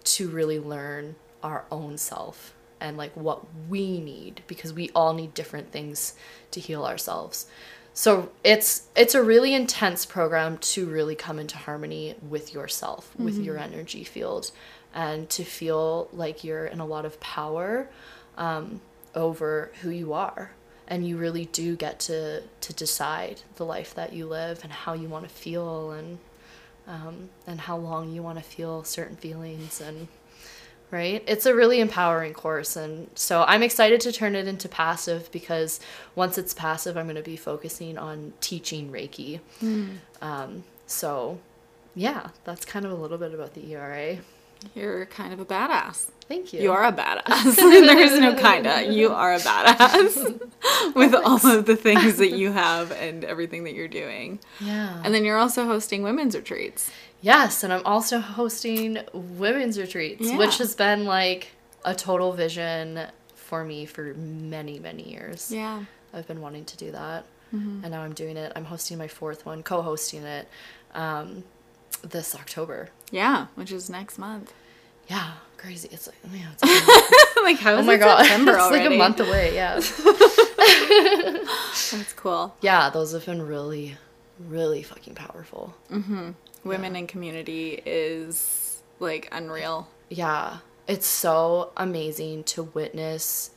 [0.04, 5.32] to really learn our own self and like what we need because we all need
[5.32, 6.14] different things
[6.50, 7.46] to heal ourselves.
[7.94, 13.38] So it's it's a really intense program to really come into harmony with yourself with
[13.38, 14.50] your energy field
[14.94, 17.88] and to feel like you're in a lot of power
[18.38, 18.80] um,
[19.14, 20.52] over who you are.
[20.86, 24.92] And you really do get to to decide the life that you live and how
[24.92, 26.18] you want to feel and
[26.86, 30.08] um, and how long you want to feel certain feelings and
[30.90, 31.24] right?
[31.26, 35.80] It's a really empowering course and so i'm excited to turn it into passive because
[36.14, 39.40] once it's passive i'm going to be focusing on teaching reiki.
[40.20, 41.38] Um, so
[41.94, 44.18] yeah that's kind of a little bit about the era
[44.74, 46.06] You're kind of a badass.
[46.28, 47.56] thank you You are a badass.
[47.56, 48.92] there is no kinda.
[48.92, 50.40] You are a badass
[50.94, 54.38] with all of the things that you have and everything that you're doing.
[54.60, 56.90] yeah And then you're also hosting women's retreats.
[57.20, 60.36] Yes, and I'm also hosting women's retreats, Yeah.
[60.38, 61.48] which has been like
[61.84, 63.00] a total vision
[63.34, 65.50] for me for many, many years.
[65.50, 65.84] Yeah.
[66.12, 67.24] I've been wanting to do that.
[67.52, 68.50] And now I'm doing it.
[68.56, 70.48] I'm hosting my fourth one, co hosting it
[70.92, 71.44] um,
[72.10, 72.90] this October.
[73.10, 74.52] Yeah, which is next month.
[75.08, 75.88] Yeah, crazy.
[75.90, 76.62] It's like, yeah, it's
[77.36, 78.84] like, like how oh my god, September it's already?
[78.84, 79.54] like a month away.
[79.54, 79.74] Yeah,
[81.92, 82.54] That's cool.
[82.60, 82.90] yeah.
[82.90, 83.96] Those have been really,
[84.38, 85.74] really fucking powerful.
[86.64, 89.88] Women in community is like unreal.
[90.08, 93.50] Yeah, it's so amazing to witness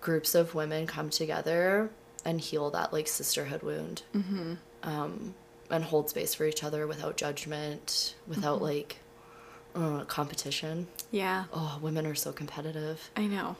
[0.00, 1.90] groups of women come together
[2.24, 4.54] and heal that like sisterhood wound, mm-hmm.
[4.82, 5.34] um,
[5.70, 8.98] and hold space for each other without judgment, without like
[9.74, 10.86] uh, competition.
[11.10, 13.56] Yeah, Oh, women are so competitive, I know.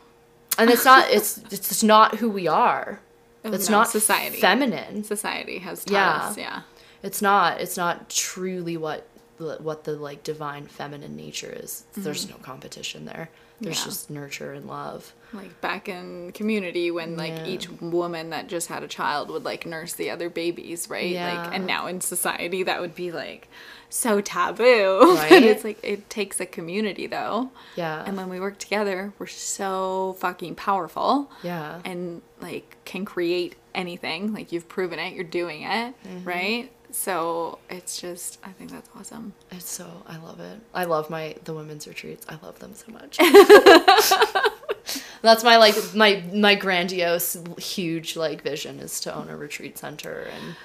[0.59, 1.11] and it's not.
[1.11, 3.01] It's it's just not who we are.
[3.45, 4.41] Oh, It's no, not society.
[4.41, 5.05] feminine.
[5.05, 6.11] Society has taught Yeah.
[6.29, 6.63] us, yeah.
[7.03, 7.61] It's not.
[7.61, 9.07] It's not truly what
[9.39, 11.85] what the like divine feminine nature is.
[11.95, 13.29] There's no competition there.
[13.61, 13.79] There's.
[13.79, 13.85] Yeah.
[13.85, 15.13] just nurture and love.
[15.33, 17.47] Like back in community when like Yeah.
[17.47, 21.09] each woman that just had a child would like nurse the other babies, right?
[21.11, 21.43] Yeah.
[21.45, 23.49] Like and now in society that would be like
[23.89, 25.15] so taboo.
[25.17, 25.33] Right?
[25.33, 27.51] and it's like it takes a community though.
[27.77, 28.05] Yeah.
[28.07, 31.31] And when we work together, we're so fucking powerful.
[31.43, 31.81] Yeah.
[31.85, 34.33] And like can create anything.
[34.35, 36.25] Like you've proven it, you're doing it, Mm-hmm.
[36.25, 36.71] right?
[36.99, 39.35] So it's just I think that's awesome.
[39.53, 40.59] It's so I love it.
[40.73, 42.25] I love my the women's retreats.
[42.27, 43.19] I love them so much.
[45.23, 50.27] That's my like my my grandiose huge like vision is to own a retreat center
[50.35, 50.57] and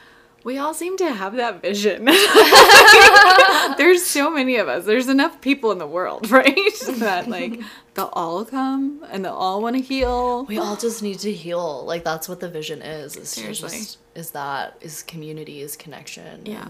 [0.43, 2.05] We all seem to have that vision.
[3.77, 4.85] There's so many of us.
[4.85, 6.55] There's enough people in the world, right?
[6.99, 7.59] that like
[7.93, 10.45] they'll all come and they'll all want to heal.
[10.45, 11.85] we all just need to heal.
[11.85, 13.15] Like that's what the vision is.
[13.15, 13.69] Is Seriously.
[13.69, 16.45] just is that is community is connection.
[16.45, 16.69] Yeah.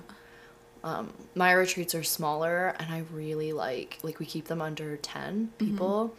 [0.84, 5.52] um, my retreats are smaller and i really like like we keep them under 10
[5.60, 6.16] people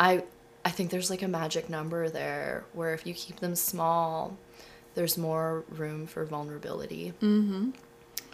[0.00, 0.22] i
[0.64, 4.36] i think there's like a magic number there where if you keep them small
[4.94, 7.70] there's more room for vulnerability mm-hmm.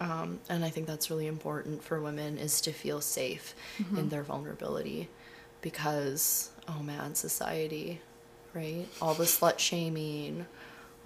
[0.01, 3.55] um, and i think that's really important for women is to feel safe
[3.97, 5.09] in their vulnerability
[5.61, 8.01] because oh man society
[8.55, 10.47] right all the slut shaming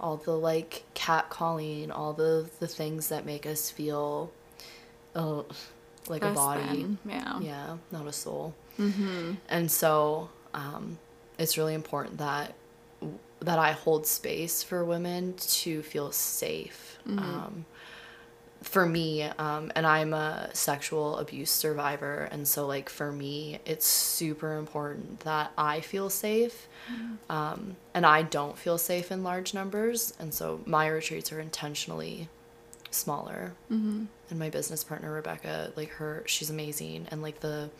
[0.01, 4.31] all the like cat calling, all the the things that make us feel
[5.15, 5.43] uh,
[6.09, 6.81] like a body.
[6.81, 7.39] than, yeah.
[7.39, 8.55] Yeah, not a soul.
[8.79, 9.33] Mm-hmm.
[9.47, 10.97] And so um,
[11.37, 12.55] it's really important that
[13.41, 16.97] that I hold space for women to feel safe.
[17.19, 17.65] Um,
[18.61, 23.87] for me, um, and I'm a sexual abuse survivor, and so like for me, it's
[23.87, 26.67] super important that I feel safe,
[27.29, 32.29] um, and I don't feel safe in large numbers, and so my retreats are intentionally
[32.91, 33.53] smaller.
[33.71, 34.05] Mm-hmm.
[34.29, 37.71] And my business partner Rebecca, like her, she's amazing, and like the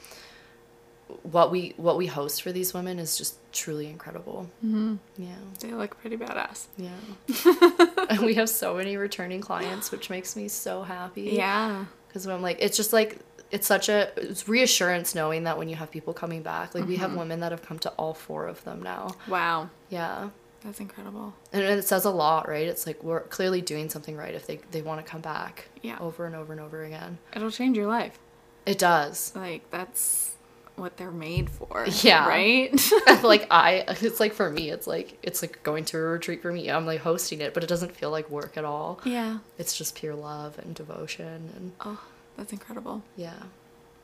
[1.24, 4.50] what we what we host for these women is just truly incredible.
[4.66, 4.96] Mm-hmm.
[5.18, 5.36] Yeah.
[5.60, 6.66] They look pretty badass.
[6.78, 8.06] Yeah.
[8.10, 11.32] and we have so many returning clients, which makes me so happy.
[11.34, 11.86] Yeah.
[12.08, 13.20] Because I'm like, it's just like,
[13.52, 16.94] it's such a it's reassurance knowing that when you have people coming back, like we
[16.96, 17.02] Mm-hmm.
[17.02, 19.16] have women that have come to all four of them now.
[19.28, 19.70] Wow.
[19.90, 20.30] Yeah.
[20.64, 21.34] That's incredible.
[21.52, 22.68] And it says a lot, right?
[22.68, 25.98] It's like we're clearly doing something right if they, they want to come back Yeah.
[26.00, 27.18] over and over and over again.
[27.36, 28.20] It'll change your life.
[28.66, 29.34] It does.
[29.36, 30.34] Like that's
[30.76, 31.86] what they're made for.
[32.02, 32.28] Yeah.
[32.28, 32.74] Right?
[33.24, 36.52] like I, it's like for me, it's like, it's like going to a retreat for
[36.52, 36.70] me.
[36.70, 39.00] I'm like hosting it, but it doesn't feel like work at all.
[39.06, 39.40] yeah.
[39.58, 42.02] It's just pure love and devotion and Oh,
[42.38, 43.04] that's incredible.
[43.16, 43.44] Yeah.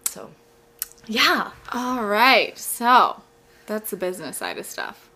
[0.06, 0.30] So,
[1.08, 1.52] yeah.
[1.74, 2.58] All right.
[2.58, 3.22] So
[3.66, 5.10] that's the business side of stuff.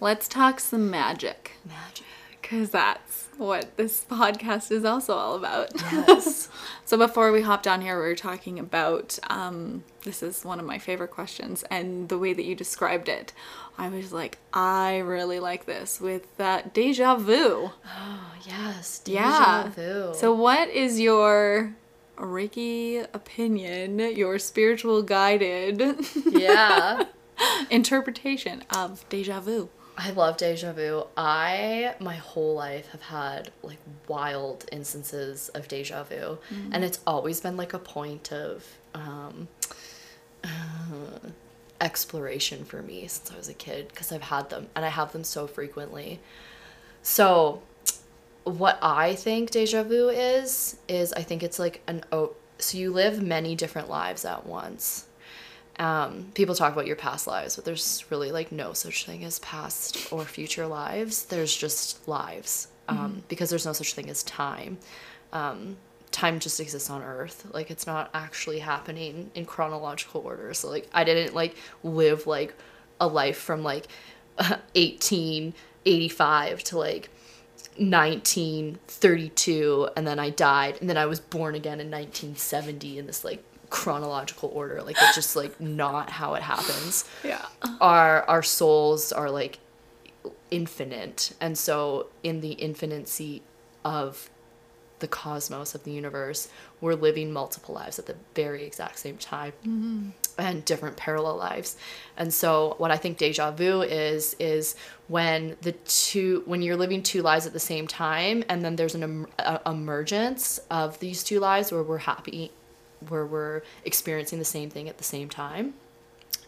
[0.00, 1.52] Let's talk some magic.
[1.64, 2.06] Magic.
[2.52, 5.70] Because that's what this podcast is also all about.
[5.90, 6.50] Yes.
[6.84, 10.66] So before we hopped on here, we were talking about um, this is one of
[10.66, 13.32] my favorite questions, and the way that you described it,
[13.78, 17.70] I was like, I really like this with that deja vu.
[17.86, 18.98] oh, yes.
[18.98, 19.68] Deja Yeah.
[19.70, 20.12] vu.
[20.14, 21.74] So what is your
[22.18, 25.80] Reiki opinion, your spiritual guided
[26.30, 27.04] yeah.
[27.70, 29.70] interpretation of deja vu?
[29.96, 31.06] I love deja vu.
[31.16, 33.78] I, my whole life, have had like
[34.08, 36.38] wild instances of deja vu.
[36.72, 39.48] And it's always been like a point of um,
[41.80, 45.12] exploration for me since I was a kid because I've had them and I have
[45.12, 46.20] them so frequently.
[47.02, 47.62] So,
[48.44, 52.92] what I think deja vu is, is I think it's like an, oh, so you
[52.92, 55.06] live many different lives at once
[55.78, 59.38] um, people talk about your past lives, but there's really like no such thing as
[59.38, 61.24] past or future lives.
[61.24, 64.78] There's just lives um, because there's no such thing as time.
[65.32, 65.76] Um,
[66.10, 67.46] time just exists on Earth.
[67.52, 70.52] Like it's not actually happening in chronological order.
[70.54, 72.54] So like I didn't like live like
[73.00, 73.86] a life from like
[74.36, 77.08] 1885 to like
[77.78, 83.24] 1932 and then I died and then I was born again in 1970 in this
[83.24, 83.42] like
[83.72, 87.06] chronological order like it's just like not how it happens.
[87.24, 87.44] Yeah.
[87.80, 89.58] our our souls are like
[90.50, 91.32] infinite.
[91.40, 93.42] And so in the infinity
[93.82, 94.28] of
[94.98, 96.48] the cosmos of the universe
[96.80, 100.10] we're living multiple lives at the very exact same time mm-hmm.
[100.38, 101.76] and different parallel lives.
[102.16, 104.76] And so what i think deja vu is is
[105.08, 108.94] when the two when you're living two lives at the same time and then there's
[108.94, 112.52] an em- a, emergence of these two lives where we're happy
[113.08, 115.74] where we're experiencing the same thing at the same time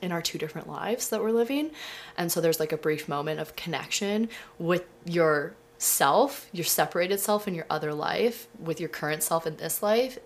[0.02, 1.70] in our two different lives that we're living.
[2.16, 4.28] And so there's like a brief moment of connection
[4.59, 9.57] with your self, your separated self in your other life, with your current self in
[9.57, 10.18] this life.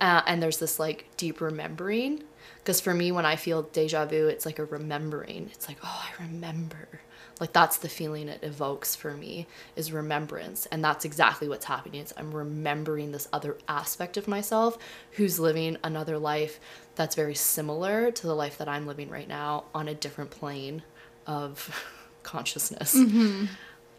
[0.00, 2.22] Uh, and there's this like deep remembering.
[2.58, 5.50] Because for me, when I feel deja vu, it's like a remembering.
[5.52, 7.00] It's like, oh, I remember.
[7.40, 10.66] Like that's the feeling it evokes for me is remembrance.
[10.66, 12.00] And that's exactly what's happening.
[12.00, 14.78] It's I'm remembering this other aspect of myself
[15.12, 16.60] who's living another life
[16.96, 20.82] that's very similar to the life that I'm living right now on a different plane
[21.26, 21.84] of
[22.22, 22.94] consciousness.
[22.94, 23.46] Mm-hmm.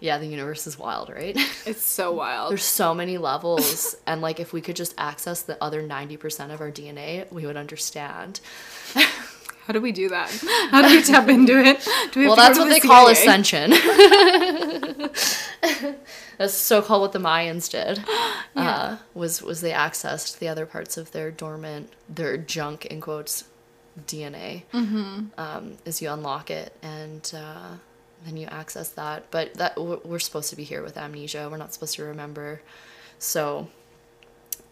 [0.01, 1.37] Yeah, the universe is wild, right?
[1.65, 2.51] It's so wild.
[2.51, 6.61] There's so many levels, and like if we could just access the other 90% of
[6.61, 8.39] our DNA, we would understand.
[9.69, 10.31] How do we do that?
[10.71, 11.87] How do we tap into it?
[12.11, 13.69] Do we Well, that's what to they the call ascension.
[16.39, 18.03] that's so called what the Mayans did.
[18.55, 23.45] Uh, was was they accessed the other parts of their dormant, their junk in quotes,
[24.05, 24.63] DNA.
[24.73, 25.27] Mm-hmm.
[25.37, 27.31] Um, as you unlock it and.
[27.35, 27.75] Uh,
[28.25, 31.47] then you access that, but that we're we're supposed to be here with amnesia.
[31.49, 32.61] We're not supposed to remember,
[33.17, 33.69] so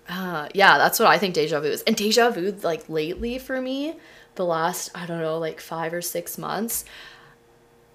[0.09, 1.81] uh, yeah, that's what I think deja vu is.
[1.83, 3.95] And deja vu, like lately for me,
[4.37, 6.85] the last, I don't know, like five or six months,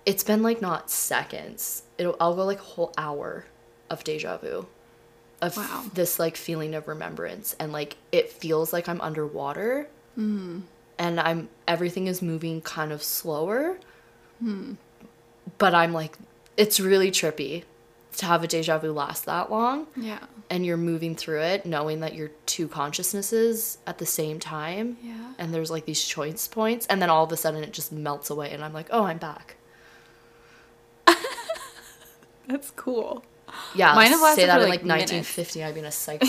[0.04, 1.84] it's been like not seconds.
[1.96, 3.46] It'll, I'll go like a whole hour
[3.88, 4.66] of deja vu.
[5.40, 5.86] Of Wow.
[5.92, 7.56] this like feeling of remembrance.
[7.58, 9.88] And like it feels like I'm underwater.
[10.18, 10.60] Mm-hmm.
[10.98, 13.78] And I'm, everything is moving kind of slower.
[14.38, 14.74] Hmm.
[15.58, 16.16] But I'm like,
[16.56, 17.64] it's really trippy
[18.16, 20.18] to have a deja vu last that long Yeah.
[20.50, 25.32] and you're moving through it knowing that you're two consciousnesses at the same time Yeah.
[25.38, 28.30] and there's like these choice points and then all of a sudden it just melts
[28.30, 29.56] away and i'm like oh i'm back
[32.48, 33.24] That's cool.
[33.74, 36.26] yeah Mine have say that for, in like, like 1950 i'd be in a psycho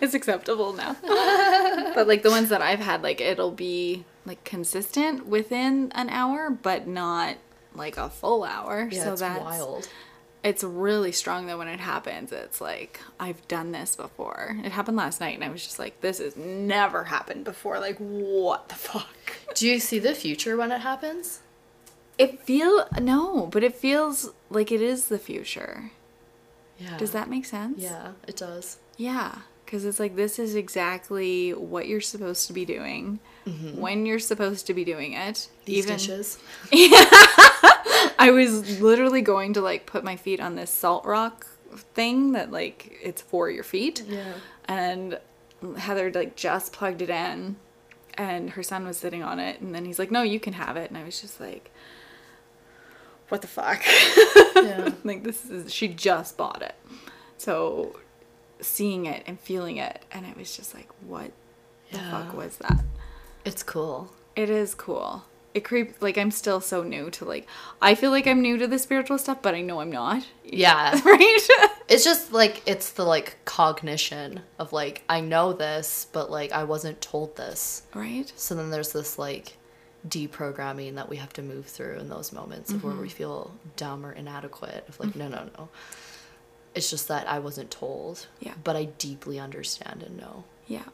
[0.00, 0.96] It's acceptable now.
[1.94, 6.50] but like the ones that I've had, like it'll be like consistent within an hour,
[6.50, 7.36] but not
[7.74, 8.88] like a full hour.
[8.90, 9.88] yeah so it's that's wild
[10.44, 12.30] it's really strong though when it happens.
[12.30, 14.56] It's like I've done this before.
[14.62, 17.96] It happened last night, and I was just like, "This has never happened before." Like,
[17.98, 19.08] what the fuck?
[19.54, 21.40] do you see the future when it happens
[22.18, 25.90] It feel no, but it feels like it is the future.
[26.78, 27.80] yeah Does that make sense?
[27.80, 32.64] yeah it does Yeah, because it's like this is exactly what you're supposed to be
[32.64, 33.80] doing mm-hmm.
[33.80, 35.48] when you're supposed to be doing it.
[35.64, 36.38] these dishes
[38.18, 41.46] I was literally going to like put my feet on this salt rock
[41.94, 44.02] thing that like it's for your feet.
[44.08, 44.34] yeah
[44.66, 45.18] And
[45.78, 47.56] Heather like just plugged it in
[48.14, 50.76] and her son was sitting on it and then he's like, "No, you can have
[50.76, 51.70] it." And I was just like,
[53.28, 53.82] "What the fuck?"
[54.56, 56.74] yeah like this is she just bought it.
[57.38, 57.98] So
[58.60, 61.32] seeing it and feeling it and it was just like, "What
[61.90, 62.84] the fuck was that?"
[63.44, 65.24] it's cool It is cool.
[65.54, 67.46] It creeps like I'm still so new to like
[67.80, 70.26] I feel like I'm new to the spiritual stuff, but I know I'm not.
[70.44, 71.48] yeah Right?
[71.88, 76.64] it's just like it's the like cognition of like i know this but like i
[76.64, 78.32] wasn't told this right?
[78.36, 79.58] So then there's this like
[80.08, 83.16] deprogramming that we have to move through in those moments of where we mm-hmm.
[83.16, 84.84] feel dumb or inadequate.
[84.88, 85.68] Of like, no, no, no.
[86.74, 88.26] It's just that I wasn't told.
[88.40, 88.54] Yeah.
[88.62, 90.44] But I deeply understand and know.
[90.66, 90.84] Yeah.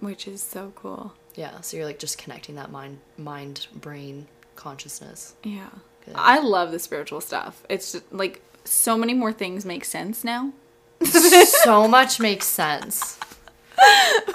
[0.00, 1.14] Which is so cool.
[1.34, 1.60] Yeah.
[1.60, 4.26] So you're like just connecting that mind, mind, brain,
[4.56, 5.34] consciousness.
[5.44, 5.68] Yeah.
[6.04, 6.14] Good.
[6.16, 7.62] I love the spiritual stuff.
[7.68, 10.52] It's just, like so many more things make sense now.
[11.04, 13.18] so much makes sense.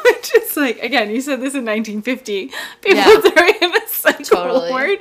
[0.03, 2.51] Which is like again, you said this in 1950.
[2.81, 3.19] People Yeah.
[3.21, 4.73] throwing in a psycho Totally.
[4.73, 4.99] word,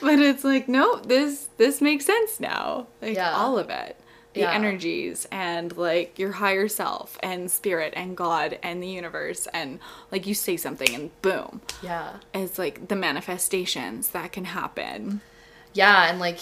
[0.00, 2.86] but it's like no, this this makes sense now.
[3.02, 3.32] Like Yeah.
[3.36, 3.96] all of it,
[4.34, 4.52] the Yeah.
[4.52, 9.78] energies and like your higher self and spirit and God and the universe and
[10.10, 12.14] like you say something and boom, Yeah.
[12.34, 15.20] it's like the manifestations that can happen.
[15.72, 16.08] Yeah.
[16.08, 16.38] And like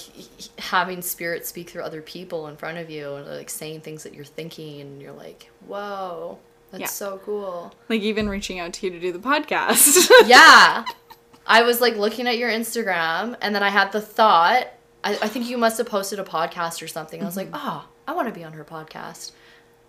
[0.59, 4.14] having spirit speak through other people in front of you and like saying things that
[4.14, 6.38] you're thinking and you're like, whoa,
[6.70, 6.86] that's Yeah.
[6.88, 7.72] so cool.
[7.88, 10.11] Like even reaching out to you to do the podcast.
[10.26, 10.84] Yeah.
[11.47, 14.68] I was like looking at your Instagram and then I had the thought.
[15.05, 17.22] I, I think you must have posted a podcast or something.
[17.22, 19.32] I was like, oh, I want to be on her podcast.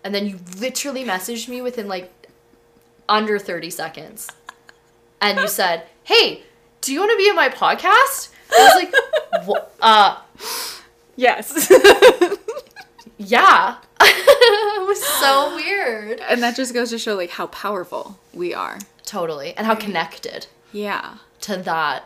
[0.03, 2.11] And then you literally messaged me within like
[3.07, 4.29] under 30 seconds.
[5.21, 6.43] And you said, hey,
[6.81, 8.29] do you want to be in my podcast?
[8.51, 10.17] I was like, "Wha- uh,
[11.15, 11.71] Yes.
[13.17, 13.77] yeah.
[14.01, 16.19] it was so weird.
[16.21, 18.79] and that just goes to show like how powerful we are.
[19.05, 19.55] Totally.
[19.55, 20.47] And how connected.
[20.71, 21.17] Yeah.
[21.41, 22.05] to that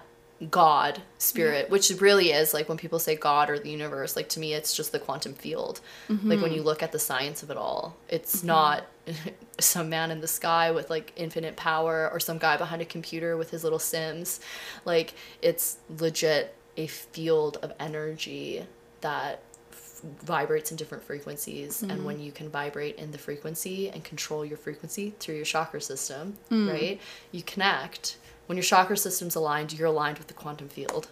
[0.51, 1.71] God spirit, mm-hmm.
[1.71, 4.75] which really is like when people say God or the universe, like to me, it's
[4.75, 5.81] just the quantum field.
[6.09, 6.53] Like when mm-hmm.
[6.53, 8.47] you look at the science of it all, it's mm-hmm.
[8.47, 8.85] not
[9.59, 13.35] some man in the sky with like infinite power or some guy behind a computer
[13.35, 14.39] with his little Sims.
[14.85, 18.63] Like it's legit a field of energy
[19.01, 21.81] that f- vibrates in different frequencies.
[21.81, 25.81] And when you can vibrate in the frequency and control your frequency through your chakra
[25.81, 26.71] system mm.
[26.71, 28.17] right you connect
[28.48, 31.08] when your chakra system's aligned you're aligned with the quantum field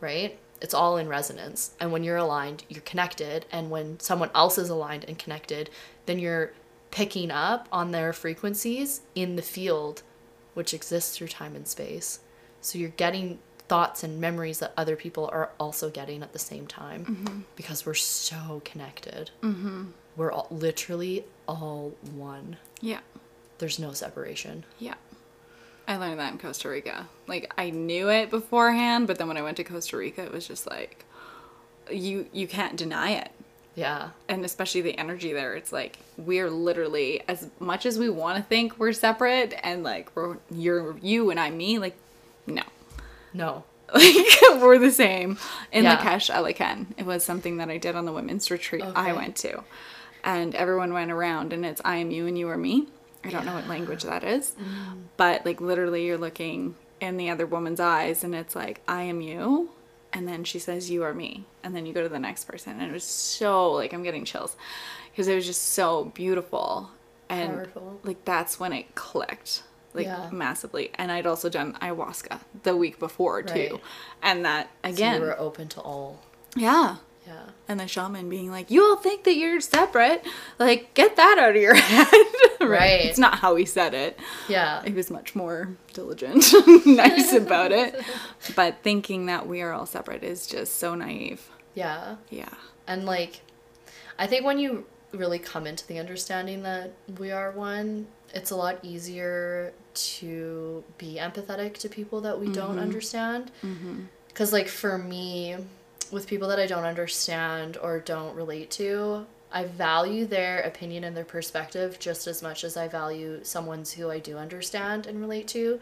[0.00, 4.58] right it's all in resonance and when you're aligned you're connected and when someone else
[4.58, 5.70] is aligned and connected
[6.06, 6.52] then you're
[6.90, 10.02] picking up on their frequencies in the field
[10.54, 12.20] which exists through time and space
[12.60, 13.38] so you're getting
[13.68, 17.94] thoughts and memories that other people are also getting at the same time because we're
[17.94, 19.30] so connected.
[19.42, 19.84] Mm-hmm.
[20.16, 22.56] We're all, literally all one.
[22.80, 23.00] Yeah.
[23.58, 24.64] There's no separation.
[24.78, 24.94] Yeah.
[25.88, 27.08] I learned that in Costa Rica.
[27.26, 30.46] Like I knew it beforehand, but then when I went to Costa Rica, it was
[30.46, 31.04] just like
[31.90, 33.30] you you can't deny it.
[33.74, 34.10] Yeah.
[34.28, 35.54] And especially the energy there.
[35.54, 40.14] It's like we're literally as much as we want to think we're separate and like
[40.14, 41.96] we're you're you and I'm me, like
[42.46, 42.62] no.
[43.32, 43.64] No.
[43.94, 45.38] Like we're the same.
[45.72, 45.96] In Yeah.
[45.96, 46.86] Lak'ech, Alakan.
[46.98, 49.62] It was something that I did on the women's retreat I went to.
[50.22, 52.88] And everyone went around and it's I am you and you are me.
[53.24, 54.52] I don't know what language that is.
[54.60, 55.02] Mm.
[55.16, 59.20] But like literally you're looking in the other woman's eyes and it's like I am
[59.20, 59.70] you
[60.12, 62.80] and then she says you are me and then you go to the next person
[62.80, 64.56] and it was so like I'm getting chills
[65.10, 66.90] because it was just so beautiful
[67.28, 68.00] and Powerful.
[68.04, 69.62] like that's when it clicked
[69.94, 70.28] like Yeah.
[70.32, 73.80] massively and I'd also done ayahuasca the week before too
[74.22, 76.20] and that So again you were open to all.
[76.56, 76.96] yeah
[77.26, 77.42] Yeah.
[77.68, 80.24] and the shaman being like you all think that you're separate
[80.58, 82.24] like get that out of your head
[82.68, 83.04] Right.
[83.04, 84.82] it's not how he said it Yeah.
[84.82, 86.44] he was much more diligent,
[86.86, 87.94] nice about it.
[88.56, 91.50] But thinking that we are all separate is just so naive.
[91.74, 92.16] Yeah.
[92.30, 92.54] Yeah.
[92.86, 93.42] And like,
[94.18, 98.56] I think when you really come into the understanding that we are one, it's a
[98.56, 102.78] lot easier to be empathetic to people that we don't mm-hmm.
[102.78, 103.50] understand.
[103.62, 104.02] Mm-hmm.
[104.28, 105.56] Because, like, for me,
[106.10, 111.16] with people that I don't understand or don't relate to, I value their opinion and
[111.16, 115.48] their perspective just as much as I value someone's who I do understand and relate
[115.48, 115.80] to.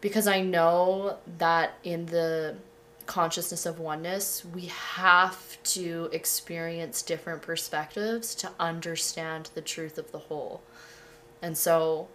[0.00, 2.56] Because I know that in the
[3.06, 10.18] consciousness of oneness, we have to experience different perspectives to understand the truth of the
[10.18, 10.62] whole.
[11.42, 12.08] And so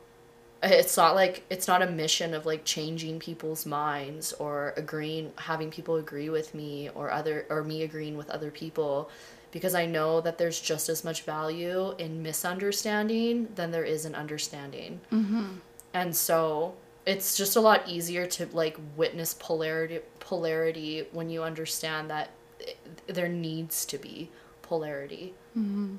[0.61, 5.69] it's not like it's not a mission of like changing people's minds or agreeing having
[5.69, 9.09] people agree with me or other or me agreeing with other people
[9.53, 14.15] because I know that there's just as much value in misunderstanding than there is in
[14.15, 14.99] understanding.
[15.11, 15.45] Mm-hmm.
[15.93, 16.73] And so
[17.05, 22.31] it's just a lot easier to like witness polarity polarity when you understand that
[22.67, 22.73] i-
[23.05, 24.31] there needs to be
[24.63, 25.35] polarity.
[25.55, 25.97] Mm-hmm.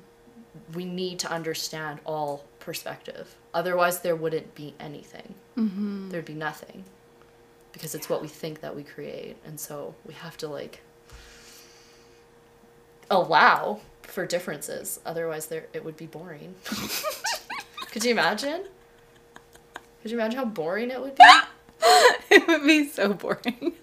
[0.73, 3.35] We need to understand all perspective.
[3.53, 5.33] Otherwise, there wouldn't be anything.
[5.57, 6.09] Mm-hmm.
[6.09, 6.83] There'd be nothing
[7.71, 10.81] because it's what we think that we create, and so we have to like
[13.09, 14.99] allow for differences.
[15.05, 16.55] Otherwise, there it would be boring.
[17.91, 18.63] Could you imagine?
[20.01, 21.23] Could you imagine how boring it would be?
[22.29, 23.73] it would be so boring.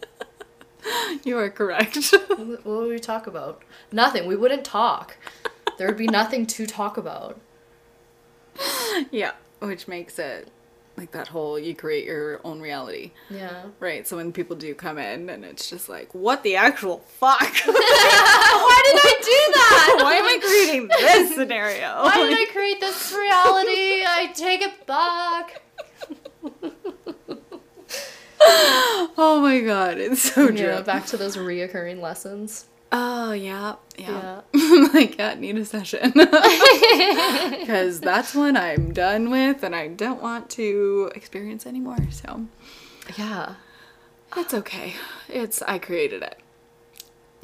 [1.24, 2.14] you are correct.
[2.28, 3.62] What would we talk about?
[3.90, 4.26] Nothing.
[4.26, 5.16] We wouldn't talk.
[5.78, 7.40] There would be nothing to talk about.
[9.10, 9.32] yeah.
[9.60, 10.48] Which makes it
[10.96, 13.12] like that whole you create your own reality.
[13.30, 13.64] Yeah.
[13.80, 14.06] Right.
[14.06, 17.40] So when people do come in and it's just like, what the actual fuck?
[17.40, 19.98] Why did I do that?
[20.02, 22.02] Why am I creating this scenario?
[22.02, 24.04] Why did I create this reality?
[24.06, 25.62] I take it back.
[29.32, 30.58] Oh my god, it's so true.
[30.58, 32.66] Yeah, back to those reoccurring lessons.
[32.94, 34.42] Oh yeah, yeah.
[34.52, 41.10] yeah, need a session because that's one I'm done with, and I don't want to
[41.14, 41.96] experience anymore.
[42.10, 42.44] So
[43.16, 43.54] Yeah.
[44.36, 44.94] it's okay.
[45.28, 46.38] It's I created it.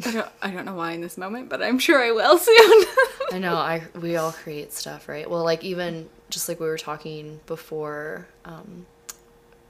[0.05, 2.84] I don't I don't know why in this moment, but I'm sure I will soon.
[3.32, 3.57] I know.
[3.57, 5.28] I we all create stuff, right?
[5.28, 8.84] Well, like even just like we were talking before um,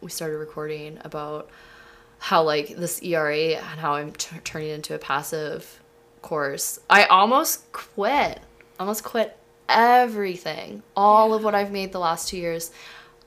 [0.01, 1.49] we started recording about
[2.19, 5.81] how like this ERA and how I'm t- turning into a passive
[6.23, 6.79] course.
[6.91, 8.41] I almost quit.
[8.79, 9.37] Almost quit
[9.69, 12.71] everything, all of what I've made the last two years.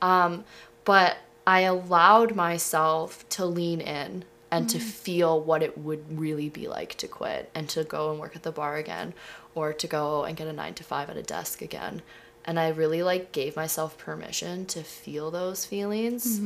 [0.00, 0.44] Um,
[0.84, 1.16] but
[1.46, 6.94] I allowed myself to lean in and to feel what it would really be like
[6.96, 9.14] to quit and to go and work at the bar again
[9.54, 12.02] or to go and get a 9 to 5 at a desk again.
[12.44, 16.38] And I really like gave myself permission to feel those feelings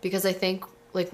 [0.00, 0.64] because I think
[0.94, 1.10] like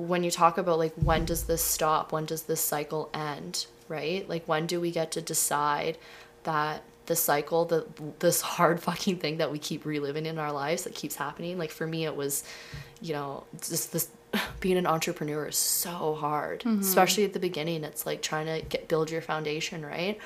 [0.00, 2.12] when you talk about like when does this stop?
[2.12, 3.66] When does this cycle end?
[3.88, 4.28] Right?
[4.28, 5.98] Like when do we get to decide
[6.44, 7.86] that the cycle, the
[8.20, 11.58] this hard fucking thing that we keep reliving in our lives that keeps happening.
[11.58, 12.44] Like for me, it was,
[13.02, 14.08] you know, just this
[14.60, 17.84] being an entrepreneur is so hard, especially at the beginning.
[17.84, 20.18] It's like trying to get build your foundation, right?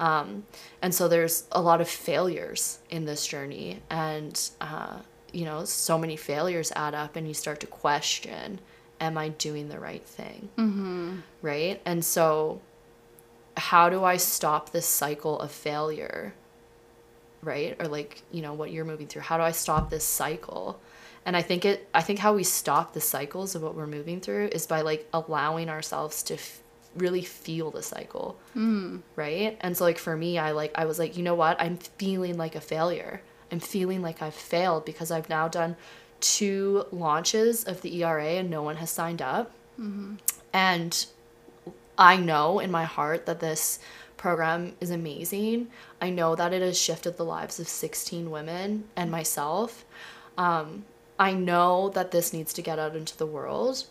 [0.00, 0.44] Um,
[0.80, 4.98] and so there's a lot of failures in this journey, and uh,
[5.32, 8.60] you know, so many failures add up, and you start to question,
[9.00, 10.48] am I doing the right thing?
[10.56, 11.18] Mm-hmm.
[11.42, 11.80] Right?
[11.84, 12.60] And so
[13.56, 16.34] how do I stop this cycle of failure?
[17.42, 17.76] Right?
[17.80, 19.22] Or like, you know, what you're moving through.
[19.22, 20.80] How do I stop this cycle?
[21.24, 24.20] And I think it I think how we stop the cycles of what we're moving
[24.20, 26.60] through is by like allowing ourselves to f-
[26.96, 28.38] really feel the cycle.
[29.14, 29.58] Right?
[29.60, 31.60] And so like for me, I like I was like, you know what?
[31.60, 33.20] I'm feeling like a failure.
[33.52, 35.76] I'm feeling like I've failed because I've now done
[36.20, 39.50] two launches of the ERA and no one has signed up.
[39.80, 40.14] Mm-hmm.
[40.52, 41.06] And
[41.96, 43.78] I know in my heart that this
[44.16, 45.68] program is amazing.
[46.00, 49.84] I know that it has shifted the lives of 16 women and myself.
[50.36, 50.84] Um,
[51.18, 53.84] I know that this needs to get out into the world,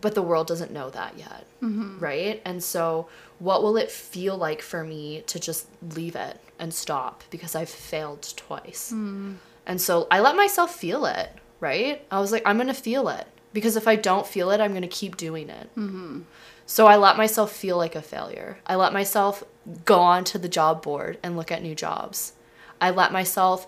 [0.00, 1.46] but the world doesn't know that yet.
[1.62, 1.98] Mm-hmm.
[1.98, 2.42] Right?
[2.44, 3.08] And so,
[3.38, 7.70] what will it feel like for me to just leave it and stop because I've
[7.70, 8.92] failed twice?
[8.92, 9.34] Mm-hmm.
[9.68, 11.30] And so, I let myself feel it.
[11.60, 12.04] Right?
[12.10, 14.70] I was like, I'm going to feel it because if I don't feel it, I'm
[14.70, 15.68] going to keep doing it.
[15.76, 16.20] Mm-hmm.
[16.66, 18.58] So I let myself feel like a failure.
[18.66, 19.42] I let myself
[19.84, 22.34] go onto the job board and look at new jobs.
[22.80, 23.66] I let myself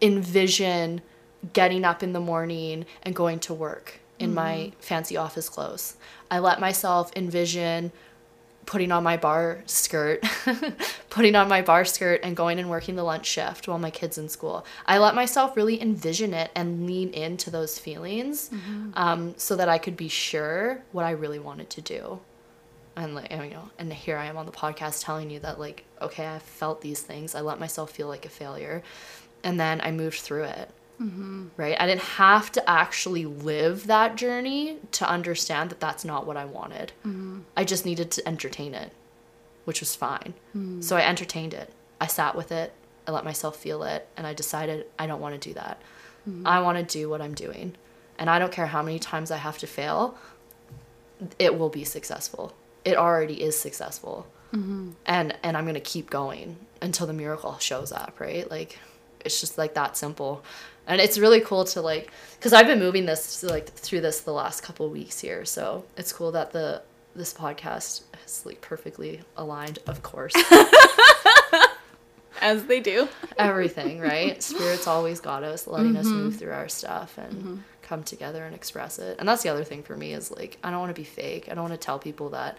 [0.00, 1.02] envision
[1.52, 4.80] getting up in the morning and going to work in my mm-hmm.
[4.80, 5.96] fancy office clothes.
[6.30, 7.92] I let myself envision
[8.68, 10.22] putting on my bar skirt,
[11.08, 14.18] putting on my bar skirt and going and working the lunch shift while my kids
[14.18, 14.62] in school.
[14.84, 18.50] I let myself really envision it and lean into those feelings
[18.92, 22.20] um, so that I could be sure what I really wanted to do.
[22.94, 25.84] And like you know, and here I am on the podcast telling you that like,
[26.02, 27.34] okay, I felt these things.
[27.34, 28.82] I let myself feel like a failure,
[29.42, 30.68] and then I moved through it
[31.00, 31.48] Mm-hmm.
[31.56, 31.76] right?
[31.78, 36.44] I didn't have to actually live that journey to understand that that's not what I
[36.44, 36.92] wanted.
[37.06, 37.40] Mm-hmm.
[37.56, 38.90] I just needed to entertain it,
[39.64, 40.34] which was fine.
[40.56, 40.82] Mm.
[40.82, 41.72] So I entertained it.
[42.00, 42.72] I sat with it.
[43.06, 44.08] I let myself feel it.
[44.16, 45.80] And I decided I don't want to do that.
[46.28, 46.44] Mm-hmm.
[46.44, 47.76] I want to do what I'm doing.
[48.18, 50.18] And I don't care how many times I have to fail,
[51.38, 52.54] it will be successful.
[52.84, 54.26] It already is successful.
[55.06, 58.50] And, and I'm going to keep going until the miracle shows up, right?
[58.50, 58.78] Like,
[59.24, 60.42] it's just like that simple
[60.88, 64.32] and it's really cool to like because i've been moving this like through this the
[64.32, 66.82] last couple of weeks here so it's cool that the
[67.14, 70.34] this podcast is like perfectly aligned of course.
[72.40, 73.08] As they do.
[73.36, 74.40] everything right?
[74.44, 76.38] Spirit's always got us letting us move mm-hmm.
[76.38, 77.56] through our stuff and mm-hmm.
[77.82, 79.18] come together and express it.
[79.18, 81.48] And that's the other thing for me is like i don't want to be fake.
[81.50, 82.56] I don't want to tell people that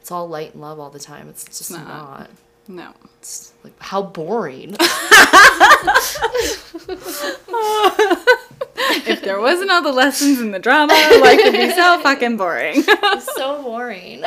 [0.00, 1.28] it's all light and love all the time.
[1.30, 1.86] It's just not.
[1.86, 2.30] not
[2.68, 2.92] No.
[3.18, 4.76] it's like how boring
[9.04, 12.82] If there wasn't all the lessons in the drama, life would be so fucking boring.
[12.82, 14.22] so boring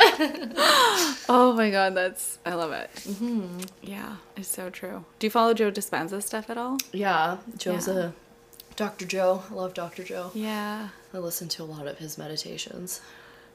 [1.28, 2.90] oh my god, that's I love it.
[2.94, 3.60] Mm-hmm.
[3.82, 5.04] Yeah, it's so true.
[5.18, 6.78] Do you follow Joe Dispenza stuff at all?
[6.92, 7.94] Yeah, Joe's Yeah.
[7.94, 8.12] a
[8.76, 9.06] Dr.
[9.06, 9.42] Joe.
[9.50, 10.04] I love Dr.
[10.04, 10.30] Joe.
[10.34, 10.88] Yeah.
[11.14, 13.00] I listen to a lot of his meditations.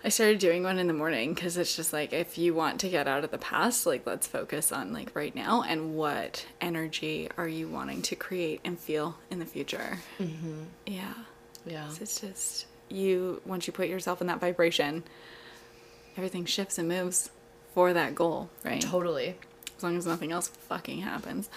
[0.03, 2.89] I started doing one in the morning because it's just like if you want to
[2.89, 7.29] get out of the past, like let's focus on like right now and what energy
[7.37, 9.99] are you wanting to create and feel in the future.
[10.19, 10.63] Mm-hmm.
[10.87, 11.13] Yeah.
[11.65, 11.87] Yeah.
[11.89, 15.03] So it's just you once you put yourself in that vibration,
[16.17, 17.29] everything shifts and moves
[17.75, 18.81] for that goal, right?
[18.81, 19.35] Totally.
[19.77, 21.49] As long as nothing else fucking happens.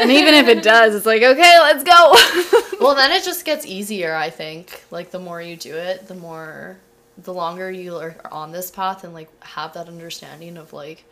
[0.00, 2.78] and even if it does, it's like, okay, let's go.
[2.80, 4.84] well, then it just gets easier, I think.
[4.90, 6.78] Like the more you do it, the more
[7.18, 11.04] the longer you are on this path and like have that understanding of like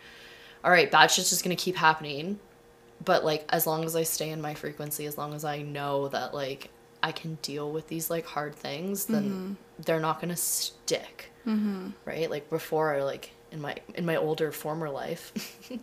[0.62, 2.38] all right, bad shit's just to keep happening,
[3.04, 6.08] but like as long as I stay in my frequency, as long as I know
[6.08, 6.70] that like
[7.02, 9.52] I can deal with these like hard things, then mm-hmm.
[9.80, 11.30] they're not to stick.
[11.46, 11.90] Mm-hmm.
[12.04, 12.30] Right?
[12.30, 15.32] Like before like in my in my older former life,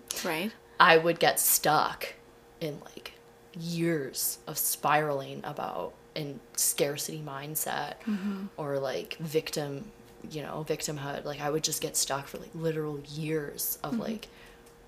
[0.26, 0.51] right?
[0.80, 2.13] I would get stuck
[2.61, 3.13] in like
[3.59, 8.45] years of spiraling about in scarcity mindset mm-hmm.
[8.57, 9.91] or like victim,
[10.32, 11.25] you know, victimhood.
[11.25, 14.01] Like I would just get stuck for like literal years of mm-hmm.
[14.01, 14.28] like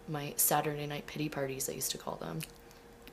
[0.08, 2.40] my Saturday night pity parties, I used to call them.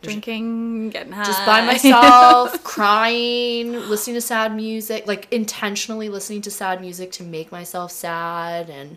[0.02, 1.24] Drinking, getting high.
[1.24, 7.22] Just by myself, crying, listening to sad music, like intentionally listening to sad music to
[7.22, 8.96] make myself sad and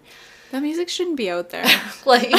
[0.52, 1.64] that music shouldn't be out there.
[2.06, 2.30] like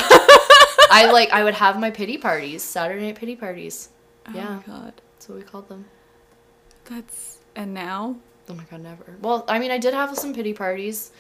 [0.93, 3.88] I like I would have my pity parties, Saturday night pity parties.
[4.26, 4.47] Oh, yeah.
[4.49, 4.93] Oh my god.
[5.14, 5.86] That's what we called them.
[6.84, 8.16] That's and now
[8.49, 9.16] Oh my god, never.
[9.20, 11.12] Well, I mean, I did have some pity parties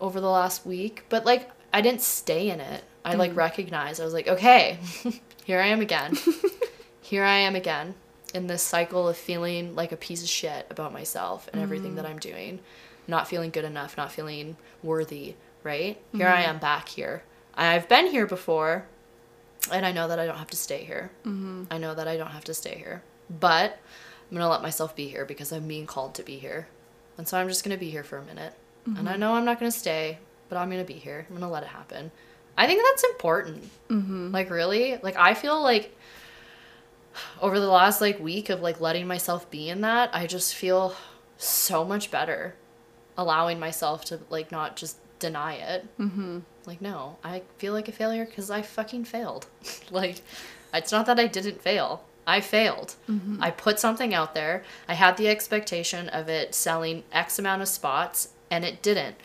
[0.00, 2.84] over the last week, but like I didn't stay in it.
[3.04, 3.36] I like mm.
[3.36, 4.00] recognized.
[4.00, 4.78] I was like, okay,
[5.44, 6.16] here I am again.
[7.02, 7.94] here I am again
[8.32, 12.04] in this cycle of feeling like a piece of shit about myself and everything that
[12.04, 12.10] mm.
[12.10, 12.60] I'm doing,
[13.06, 15.34] not feeling good enough, not feeling worthy.
[15.62, 16.50] Right here, I mm-hmm.
[16.50, 17.22] am back here.
[17.54, 18.84] I've been here before,
[19.72, 21.10] and I know that I don't have to stay here.
[21.24, 21.64] Mm-hmm.
[21.70, 23.78] I know that I don't have to stay here, but
[24.34, 26.66] I'm gonna let myself be here because I'm being called to be here,
[27.16, 28.52] and so I'm just gonna be here for a minute.
[28.84, 30.18] And I know I'm not gonna stay,
[30.48, 31.24] but I'm gonna be here.
[31.30, 32.10] I'm gonna let it happen.
[32.58, 33.70] I think that's important.
[33.88, 34.32] Mm-hmm.
[34.32, 35.96] Like really, like I feel like
[37.40, 40.96] over the last like week of like letting myself be in that, I just feel
[41.38, 42.56] so much better,
[43.16, 45.86] allowing myself to like not just deny it.
[45.96, 46.40] Mm-hmm.
[46.66, 49.46] Like no, I feel like a failure because I fucking failed.
[49.92, 50.22] like
[50.72, 52.04] it's not that I didn't fail.
[52.26, 52.94] I failed.
[53.08, 53.42] Mm-hmm.
[53.42, 54.64] I put something out there.
[54.88, 59.16] I had the expectation of it selling X amount of spots, and it didn't.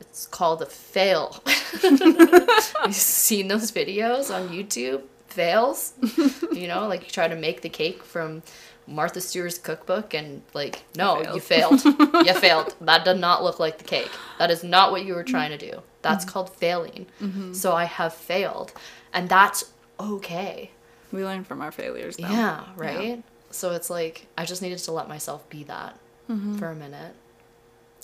[0.00, 1.42] It's called a fail.
[1.82, 5.02] You've seen those videos on YouTube?
[5.28, 5.94] Fails?
[6.52, 8.42] you know, like you try to make the cake from
[8.86, 11.84] Martha Stewart's cookbook, and like, no, you failed.
[11.84, 12.74] you failed.
[12.80, 14.10] That did not look like the cake.
[14.38, 15.30] That is not what you were mm-hmm.
[15.30, 15.82] trying to do.
[16.02, 16.32] That's mm-hmm.
[16.32, 17.06] called failing.
[17.54, 18.72] So I have failed,
[19.12, 19.70] and that's
[20.00, 20.72] okay.
[21.12, 22.16] We learn from our failures.
[22.16, 22.28] Though.
[22.28, 23.22] Yeah, right?
[23.50, 25.98] So it's like I just needed to let myself be that
[26.28, 26.56] mm-hmm.
[26.56, 27.14] for a minute.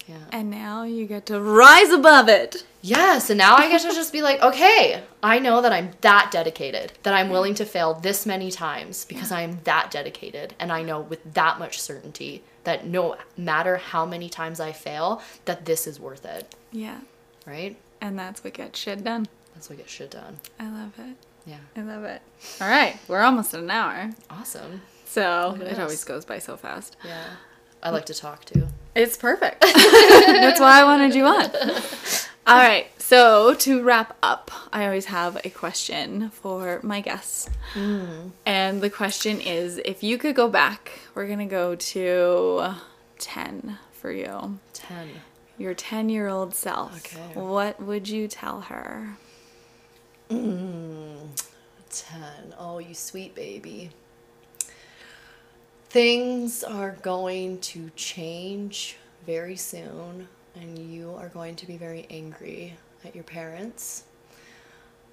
[0.06, 0.16] Yeah.
[0.32, 2.64] And now you get to rise above it.
[2.80, 6.30] Yes, and now I get to just be like, okay, I know that I'm that
[6.32, 10.72] dedicated, that I'm willing to fail this many times because I am that dedicated, and
[10.72, 15.66] I know with that much certainty that no matter how many times I fail, that
[15.66, 17.00] this is worth it, Yeah.
[17.46, 17.76] right?
[18.00, 19.26] And that's what gets shit done.
[19.54, 20.38] That's what gets shit done.
[20.58, 21.16] I love it.
[21.46, 21.58] Yeah.
[21.76, 22.22] I love it.
[22.60, 24.10] All right, we're almost at an hour.
[24.30, 24.82] Awesome.
[25.06, 25.78] So it us.
[25.78, 26.96] always goes by so fast.
[27.04, 27.24] Yeah.
[27.82, 28.68] I like to talk too.
[28.94, 29.60] It's perfect.
[29.62, 31.50] That's why I wanted you on.
[32.46, 32.88] All right.
[32.98, 37.48] So to wrap up, I always have a question for my guests.
[37.74, 38.32] Mm.
[38.44, 42.74] And the question is if you could go back, we're going to go to
[43.18, 44.58] 10 for you.
[44.72, 45.08] 10.
[45.58, 46.96] Your 10 year old self.
[46.98, 47.38] Okay.
[47.38, 49.16] What would you tell her?
[50.28, 51.38] 10.
[52.58, 53.90] Oh, you sweet baby.
[55.88, 62.76] Things are going to change very soon, and you are going to be very angry
[63.04, 64.04] at your parents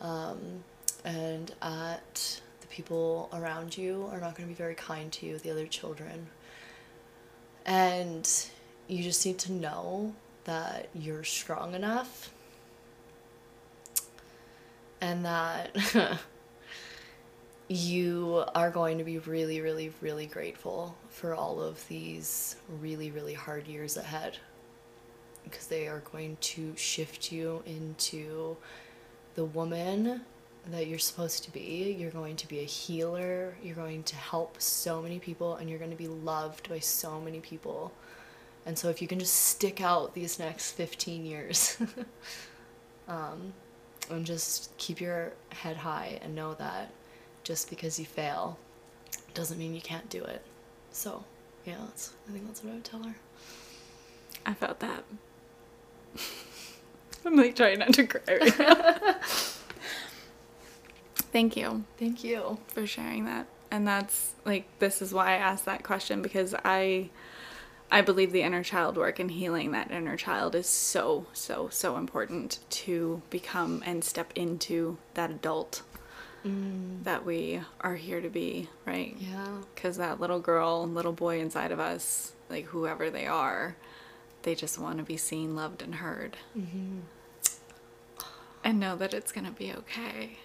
[0.01, 0.63] um,
[1.05, 5.38] and at the people around you are not going to be very kind to you,
[5.38, 6.28] the other children.
[7.66, 8.30] And
[8.88, 10.13] you just need to know
[10.43, 12.32] that you're strong enough
[15.02, 15.76] and that
[17.68, 23.34] you are going to be really, really, really grateful for all of these really, really
[23.34, 24.38] hard years ahead
[25.43, 28.58] because they are going to shift you into
[29.36, 30.22] the woman
[30.72, 31.96] that you're supposed to be.
[31.98, 35.80] You're going to be a healer, you're going to help so many people, and you're
[35.80, 37.91] going to be loved by so many people.
[38.66, 41.78] And so, if you can just stick out these next 15 years,
[43.08, 43.54] um,
[44.10, 46.91] and just keep your head high and know that
[47.43, 48.58] just because you fail
[49.34, 50.41] doesn't mean you can't do it.
[50.91, 51.24] So,
[51.66, 53.16] yeah, that's, I think that's what I would tell her.
[54.45, 55.03] I felt that.
[57.26, 59.16] I'm like trying not to cry right now.
[61.32, 61.84] Thank you.
[61.97, 62.60] Thank you.
[62.68, 63.47] for sharing that.
[63.72, 67.10] And that's like this is why I asked that question because I
[67.92, 71.98] I believe the inner child work and healing that inner child is so so so
[71.98, 75.84] important to become and step into that adult
[76.46, 77.04] mm.
[77.04, 79.16] that we are here to be, right?
[79.20, 79.62] Yeah.
[79.76, 83.76] Cuz that little girl, little boy inside of us, like whoever they are,
[84.44, 86.38] they just want to be seen, loved and heard.
[86.58, 87.00] Mm-hmm.
[88.64, 90.38] And know that it's going to be okay.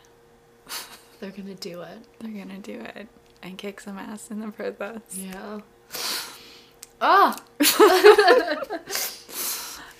[1.21, 1.99] They're gonna do it.
[2.19, 3.09] They're going to do it
[3.43, 5.01] and kick some ass in the process.
[5.15, 5.61] Yeah.
[7.01, 7.37] Ah!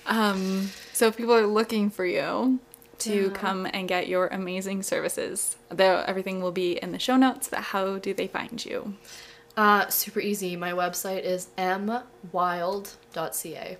[0.05, 2.59] Um, so if people are looking for you
[2.99, 3.33] to Yeah.
[3.33, 7.47] come and get your amazing services, though everything will be in the show notes.
[7.47, 8.95] But how do they find you?
[9.55, 10.57] Uh, super easy.
[10.57, 13.77] My website is mwild.ca.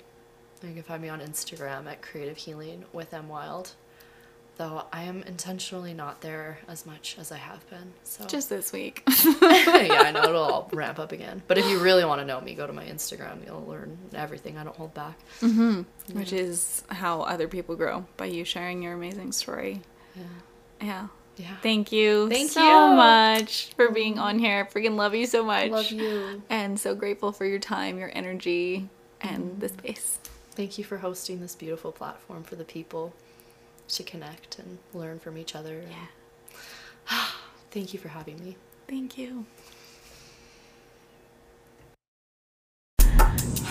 [0.64, 3.74] You can find me on Instagram at Creative Healing with mwild.
[4.58, 7.94] Though I am intentionally not there as much as I have been.
[8.04, 9.02] So Just this week.
[9.42, 11.42] yeah, I know it'll all ramp up again.
[11.48, 13.46] But if you really want to know me, go to my Instagram.
[13.46, 14.58] You'll learn everything.
[14.58, 15.18] I don't hold back.
[15.40, 16.18] Mm-hmm.
[16.18, 19.82] Which is how other people grow by you sharing your amazing story.
[20.16, 20.24] Yeah.
[20.82, 21.08] Yeah.
[21.38, 21.56] Yeah.
[21.64, 22.96] Thank you Thank you so you.
[22.96, 24.68] much for being on here.
[24.72, 25.72] Freaking love you so much.
[25.72, 26.44] Love you.
[26.50, 28.90] And so grateful for your time, your energy,
[29.22, 29.60] and mm-hmm.
[29.60, 30.20] the space.
[30.52, 33.14] Thank you for hosting this beautiful platform for the people
[33.92, 35.80] to connect and learn from each other.
[35.80, 35.96] and-
[37.72, 38.58] Thank you for having me.
[38.88, 39.46] Thank you.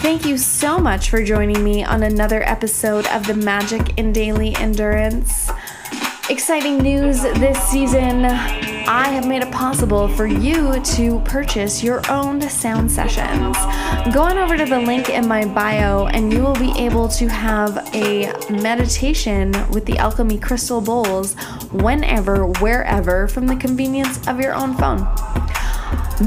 [0.02, 4.56] Thank you so much for joining me on another episode of the Magic in Daily
[4.56, 5.50] Endurance.
[6.30, 8.24] Exciting news this season.
[8.86, 13.56] I have made it possible for you to purchase your own sound sessions.
[14.12, 17.28] Go on over to the link in my bio, and you will be able to
[17.28, 21.34] have a meditation with the Alchemy Crystal Bowls
[21.72, 24.98] whenever, wherever, from the convenience of your own phone.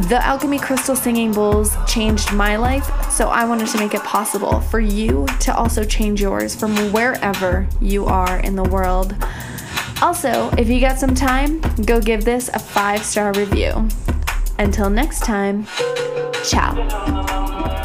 [0.10, 4.60] The Alchemy Crystal Singing Bowls changed my life, so I wanted to make it possible
[4.60, 9.16] for you to also change yours from wherever you are in the world.
[10.04, 13.88] Also, if you got some time, go give this a five star review.
[14.60, 15.66] Until next time,
[16.44, 17.83] ciao.